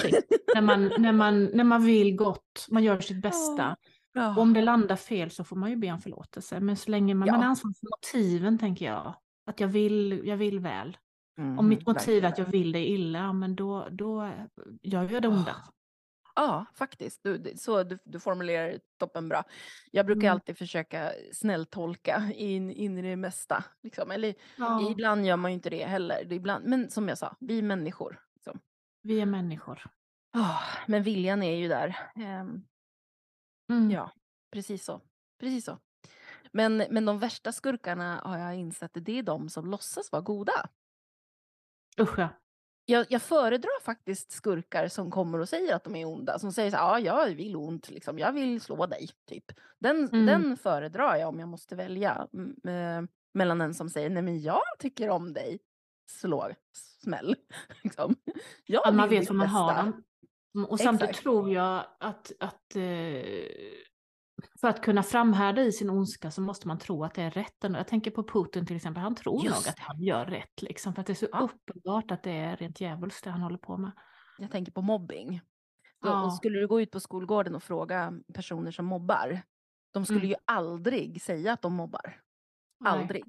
[0.54, 3.76] när, man, när, man, när man vill gott, man gör sitt bästa.
[4.14, 4.36] Ja.
[4.40, 6.60] Om det landar fel så får man ju be om förlåtelse.
[6.60, 9.14] Men så länge man, man är ansvarig för motiven, tänker jag.
[9.46, 10.96] Att jag vill, jag vill väl.
[11.38, 12.24] Mm, Om mitt motiv verkligen.
[12.24, 14.30] är att jag vill dig illa, men då, då
[14.82, 15.56] gör jag det onda.
[16.36, 17.22] Ja, faktiskt.
[17.22, 19.44] Du, så du, du formulerar det toppen bra.
[19.90, 20.32] Jag brukar Mm.
[20.32, 23.64] alltid försöka snälltolka in, in i det mesta.
[23.82, 24.10] Liksom.
[24.10, 26.32] Eller Ja, ibland gör man ju inte det heller.
[26.32, 28.20] Ibland, men som jag sa, vi är människor.
[28.34, 28.60] Liksom.
[29.02, 29.82] vi är människor.
[30.32, 31.96] Ah, men viljan är ju där.
[32.16, 32.64] Ehm,
[33.70, 33.90] Mm.
[33.90, 34.10] ja,
[34.52, 35.00] precis så.
[35.40, 35.78] Precis så.
[36.52, 40.52] Men, men de värsta skurkarna har jag insett, det är de som låtsas vara goda.
[42.00, 42.28] Usch ja.
[42.86, 46.38] Jag, jag föredrar faktiskt skurkar som kommer och säger att de är onda.
[46.38, 48.18] Som säger så här, ja, jag vill ont, liksom.
[48.18, 49.08] jag vill slå dig.
[49.28, 49.44] Typ.
[49.78, 50.26] Den, Mm.
[50.26, 52.28] den föredrar jag om jag måste välja.
[52.68, 53.02] eh,
[53.34, 55.58] mellan den som säger, nej men jag tycker om dig.
[56.10, 56.48] Slå,
[57.02, 57.36] smäll.
[57.82, 58.16] liksom.
[58.66, 59.82] Jag Att man vet vad man har bästa.
[59.82, 60.02] dem.
[60.54, 61.22] Mm, Och samtidigt Exakt.
[61.22, 62.82] tror jag att, att eh,
[64.60, 67.56] för att kunna framhärda i sin ondska så måste man tro att det är rätt.
[67.60, 70.62] Jag tänker på Putin till exempel, han tror Just nog att han gör rätt.
[70.62, 73.58] Liksom, för att det är så uppenbart att det är rent djävulskt det han håller
[73.58, 73.92] på med.
[74.38, 75.40] Jag tänker på mobbing.
[76.00, 76.24] Ja.
[76.24, 79.42] och skulle du gå ut på skolgården och fråga personer som mobbar,
[79.92, 80.28] de skulle Mm.
[80.30, 82.20] ju aldrig säga att de mobbar.
[82.80, 82.92] Nej.
[82.92, 83.24] Aldrig.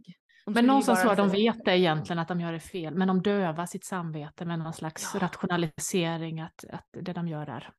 [0.46, 3.08] De Men någonstans tror jag de vet det egentligen att de gör det fel, men
[3.08, 5.20] de dövar sitt samvete med någon slags Ja.
[5.20, 7.72] rationalisering att, att det de gör är.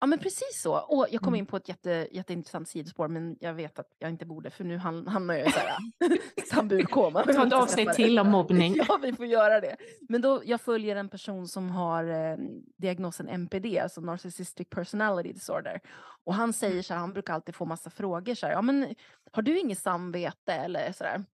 [0.00, 0.78] Ja men precis så.
[0.78, 1.38] Och jag kom Mm.
[1.38, 4.78] in på ett jätte, jätteintressant sidospår men jag vet att jag inte borde för nu
[4.78, 5.76] ham- hamnar jag i så här
[6.50, 7.22] samburkoma.
[7.22, 8.74] Ta ett avsnitt till om mobbning.
[8.76, 9.76] Ja vi får göra det.
[10.08, 12.36] Men då, jag följer en person som har eh,
[12.76, 15.80] diagnosen NPD, alltså Narcissistic Personality Disorder.
[16.24, 18.94] Och han säger så här, han brukar alltid få massa frågor så här, ja men
[19.32, 21.24] har du inget samvete eller sådär?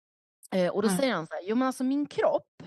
[0.55, 0.97] Eh, och då Nej.
[0.99, 2.63] säger han så här, jo men alltså min kropp,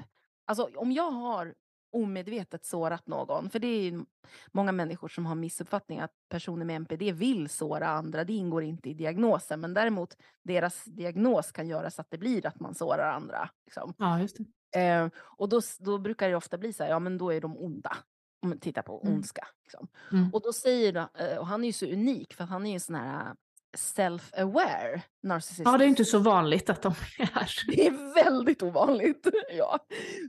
[0.45, 1.53] alltså om jag har
[1.95, 4.05] omedvetet sårat någon, för det är
[4.51, 8.89] många människor som har missuppfattning att personer med NPD vill såra andra, det ingår inte
[8.89, 13.11] i diagnosen, men däremot deras diagnos kan göra så att det blir att man sårar
[13.11, 13.49] andra.
[13.65, 13.93] Liksom.
[13.97, 14.37] Ja, just.
[14.75, 17.57] Eh, och då, då brukar det ofta bli så här, ja men då är de
[17.57, 17.97] onda.
[18.41, 19.15] Om man tittar på Mm.
[19.15, 19.47] ondska.
[19.63, 19.87] Liksom.
[20.11, 20.29] Mm.
[20.33, 22.79] Och då säger, eh, och han är ju så unik för han är ju en
[22.79, 23.35] sån här
[23.75, 25.61] self-aware narcissist.
[25.65, 27.51] Ja, det är inte så vanligt att de är.
[27.67, 29.27] Det är väldigt ovanligt.
[29.57, 29.79] ja.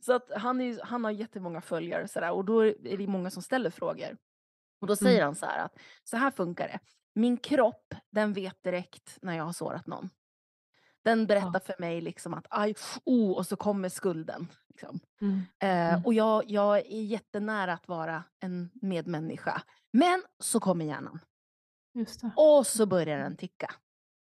[0.03, 3.31] Så att han, är, han har jättemånga följare så där, och då är det många
[3.31, 4.17] som ställer frågor.
[4.81, 5.25] Och då säger Mm.
[5.27, 6.79] han så här att så här funkar det.
[7.15, 10.11] Min kropp, den vet direkt när jag har sårat någon.
[11.05, 12.75] Den berättar för mig liksom att aj,
[13.05, 14.49] oh, och så kommer skulden.
[14.69, 15.01] Liksom.
[15.21, 15.43] Mm.
[15.63, 16.05] Eh, Mm.
[16.05, 19.63] Och jag, jag är jättenära att vara en medmänniska.
[19.93, 21.21] Men så kommer hjärnan.
[22.37, 23.75] Och så börjar den ticka.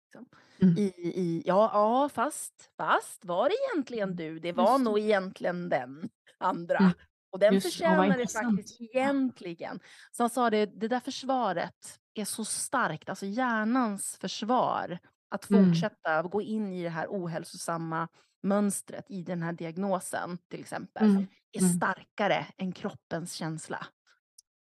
[0.07, 0.27] Liksom.
[0.63, 0.79] Mm.
[0.79, 4.39] I, i, ja, ja, fast, fast var det egentligen du?
[4.39, 6.09] Det var Just nog egentligen den
[6.39, 6.79] andra.
[6.79, 6.93] Mm.
[7.33, 9.81] Och den Just förtjänar det faktiskt egentligen.
[10.13, 14.99] Så han sa det, det där försvaret är så starkt, alltså hjärnans försvar.
[15.31, 15.67] Att Mm.
[15.67, 18.09] fortsätta gå in i det här ohälsosamma
[18.43, 21.07] mönstret i den här diagnosen till exempel.
[21.11, 21.27] Mm.
[21.53, 21.73] Är Mm.
[21.73, 23.87] starkare än kroppens känsla.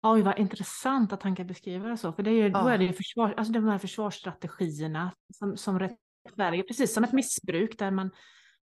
[0.07, 2.13] Oj, vad intressant att han kan beskriva det så.
[2.13, 2.71] För det är ju, då Ja.
[2.73, 7.79] är det ju försvar, alltså de här försvarsstrategierna som, som rättfärdigar, precis som ett missbruk
[7.79, 8.11] där man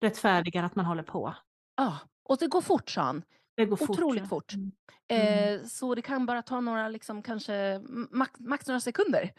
[0.01, 1.34] rättfärdigar att man håller på.
[1.76, 3.22] Ja, och det går fort sa han.
[3.57, 3.91] Det går fort.
[3.91, 4.28] Otroligt ja.
[4.28, 4.55] fort.
[4.55, 4.72] Mm.
[5.09, 5.55] Mm.
[5.61, 7.80] Eh, så det kan bara ta några, liksom, kanske
[8.11, 9.32] max, max några sekunder.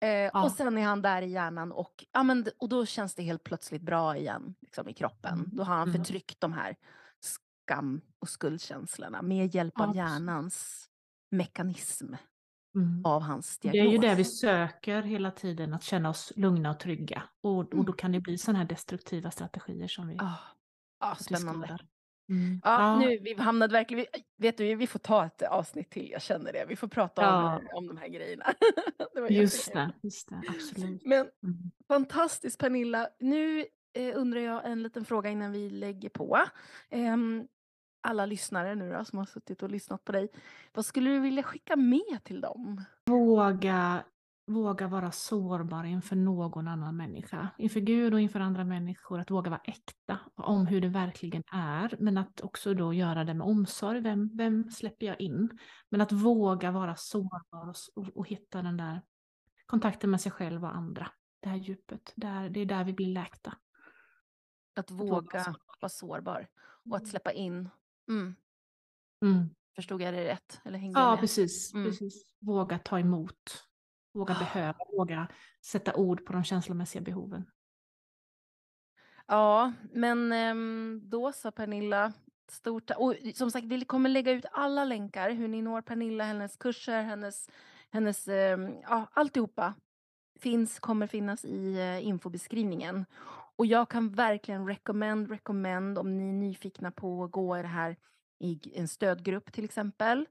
[0.00, 0.44] Eh, Ja.
[0.44, 3.44] Och sen är han där i hjärnan och, ja, men, och då känns det helt
[3.44, 5.34] plötsligt bra igen liksom, i kroppen.
[5.34, 5.48] Mm.
[5.52, 6.00] Då har han Mm.
[6.04, 6.76] förtryckt de här
[7.20, 9.96] skam och skuldkänslorna med hjälp Ja, av precis.
[9.98, 10.88] hjärnans
[11.36, 12.14] mekanism
[12.74, 13.04] mm.
[13.04, 13.82] av hans diagnos.
[13.82, 17.22] Det är ju det vi söker hela tiden, att känna oss lugna och trygga.
[17.42, 17.92] Och, och då mm.
[17.92, 20.14] kan det bli sådana här destruktiva strategier som vi...
[20.14, 20.40] Oh.
[21.00, 21.78] Ja, spännande.
[22.28, 22.60] Mm.
[22.64, 24.06] Ja, ja, nu vi hamnade verkligen,
[24.36, 26.64] vet du, vi får ta ett avsnitt till, jag känner det.
[26.68, 27.56] Vi får prata ja.
[27.56, 28.44] om, om de här grejerna.
[29.14, 31.02] det just, det, just det, absolut.
[31.04, 31.70] Men mm.
[31.88, 33.08] fantastiskt Pernilla.
[33.20, 36.40] Nu eh, undrar jag en liten fråga innan vi lägger på.
[36.90, 37.16] Eh,
[38.04, 40.28] alla lyssnare nu då, som har suttit och lyssnat på dig.
[40.72, 42.84] Vad skulle du vilja skicka med till dem?
[43.06, 44.04] Våga
[44.46, 47.48] våga vara sårbar inför någon annan människa.
[47.58, 49.20] Inför Gud och inför andra människor.
[49.20, 51.96] Att våga vara äkta om hur det verkligen är.
[51.98, 54.00] Men att också då göra det med omsorg.
[54.00, 55.58] Vem, vem släpper jag in?
[55.88, 59.02] Men att våga vara sårbar och, och, och hitta den där
[59.66, 61.10] kontakten med sig själv och andra.
[61.40, 62.12] Det här djupet.
[62.16, 63.54] Där, det är där vi blir läkta.
[64.76, 66.48] Att våga vara sårbar.
[66.90, 67.10] Och att mm.
[67.10, 67.68] släppa in.
[68.08, 68.34] Mm.
[69.24, 69.50] Mm.
[69.76, 70.60] Förstod jag det rätt?
[70.64, 71.86] Eller hängde ja, precis, mm.
[71.86, 72.22] precis.
[72.38, 73.64] Våga ta emot
[74.14, 75.28] Våga behöva, våga
[75.62, 77.50] sätta ord på de känslomässiga behoven.
[79.26, 82.12] Ja, men ehm, då så Pernilla.
[82.48, 86.56] Stort och som sagt, vi kommer lägga ut alla länkar, hur ni når Pernilla, hennes
[86.56, 87.48] kurser, hennes,
[87.90, 89.74] hennes ehm, ja, alltihopa
[90.40, 93.04] finns, kommer finnas i eh, infobeskrivningen.
[93.56, 97.68] Och jag kan verkligen recommend, recommend om ni är nyfikna på att gå i det
[97.68, 97.96] här
[98.40, 100.26] i en stödgrupp till exempel.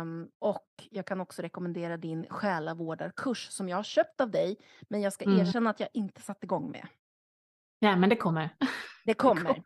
[0.00, 4.56] Um, och jag kan också rekommendera din själavårdarkurs som jag har köpt av dig,
[4.88, 5.40] men jag ska mm.
[5.40, 6.86] erkänna att jag inte satt igång med.
[7.80, 8.50] Nej, men det kommer.
[9.04, 9.62] Det kommer.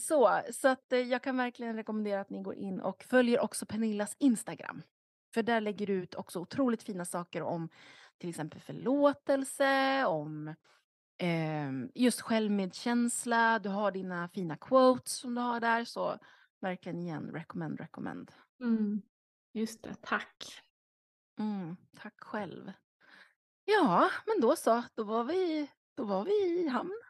[0.00, 3.66] Så, så att eh, jag kan verkligen rekommendera att ni går in och följer också
[3.66, 4.82] Pernillas Instagram.
[5.34, 7.68] För där lägger du ut också otroligt fina saker om
[8.18, 10.54] till exempel förlåtelse, om
[11.18, 13.58] eh, just självmedkänsla.
[13.58, 15.84] Du har dina fina quotes som du har där.
[15.84, 16.18] Så
[16.60, 18.32] verkligen igen, recommend, recommend.
[18.60, 19.02] Mm.
[19.52, 20.62] Just det, tack.
[21.38, 22.72] Mm, tack själv.
[23.64, 27.02] Ja, men då så, då var vi, då var vi i hamn.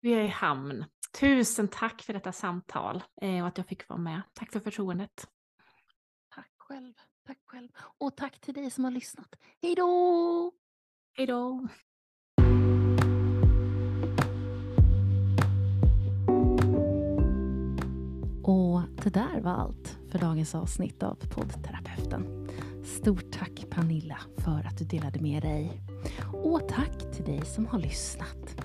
[0.00, 0.84] Vi är i hamn.
[1.20, 4.22] Tusen tack för detta samtal eh, och att jag fick vara med.
[4.32, 5.28] Tack för förtroendet.
[6.28, 6.94] Tack själv.
[7.26, 7.68] Tack själv.
[7.98, 9.36] Och tack till dig som har lyssnat.
[9.62, 10.52] Hej då!
[11.12, 11.68] Hej då!
[18.46, 22.48] Och det där var allt för dagens avsnitt av poddterapeuten.
[22.84, 25.82] Stort tack Pernilla för att du delade med dig.
[26.32, 28.64] Och tack till dig som har lyssnat.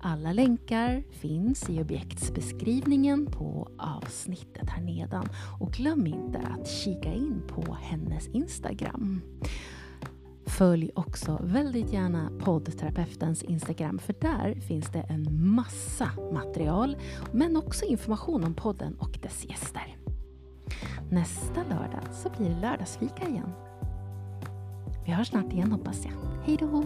[0.00, 5.28] Alla länkar finns i objektsbeskrivningen på avsnittet här nedan.
[5.60, 9.20] Och glöm inte att kika in på hennes Instagram.
[10.48, 16.96] Följ också väldigt gärna poddterapeutens Instagram för där finns det en massa material
[17.32, 19.96] men också information om podden och dess gäster.
[21.10, 23.52] Nästa lördag så blir det lördagsfika igen.
[25.04, 26.12] Vi hörs snart igen hoppas jag.
[26.44, 26.84] Hej då!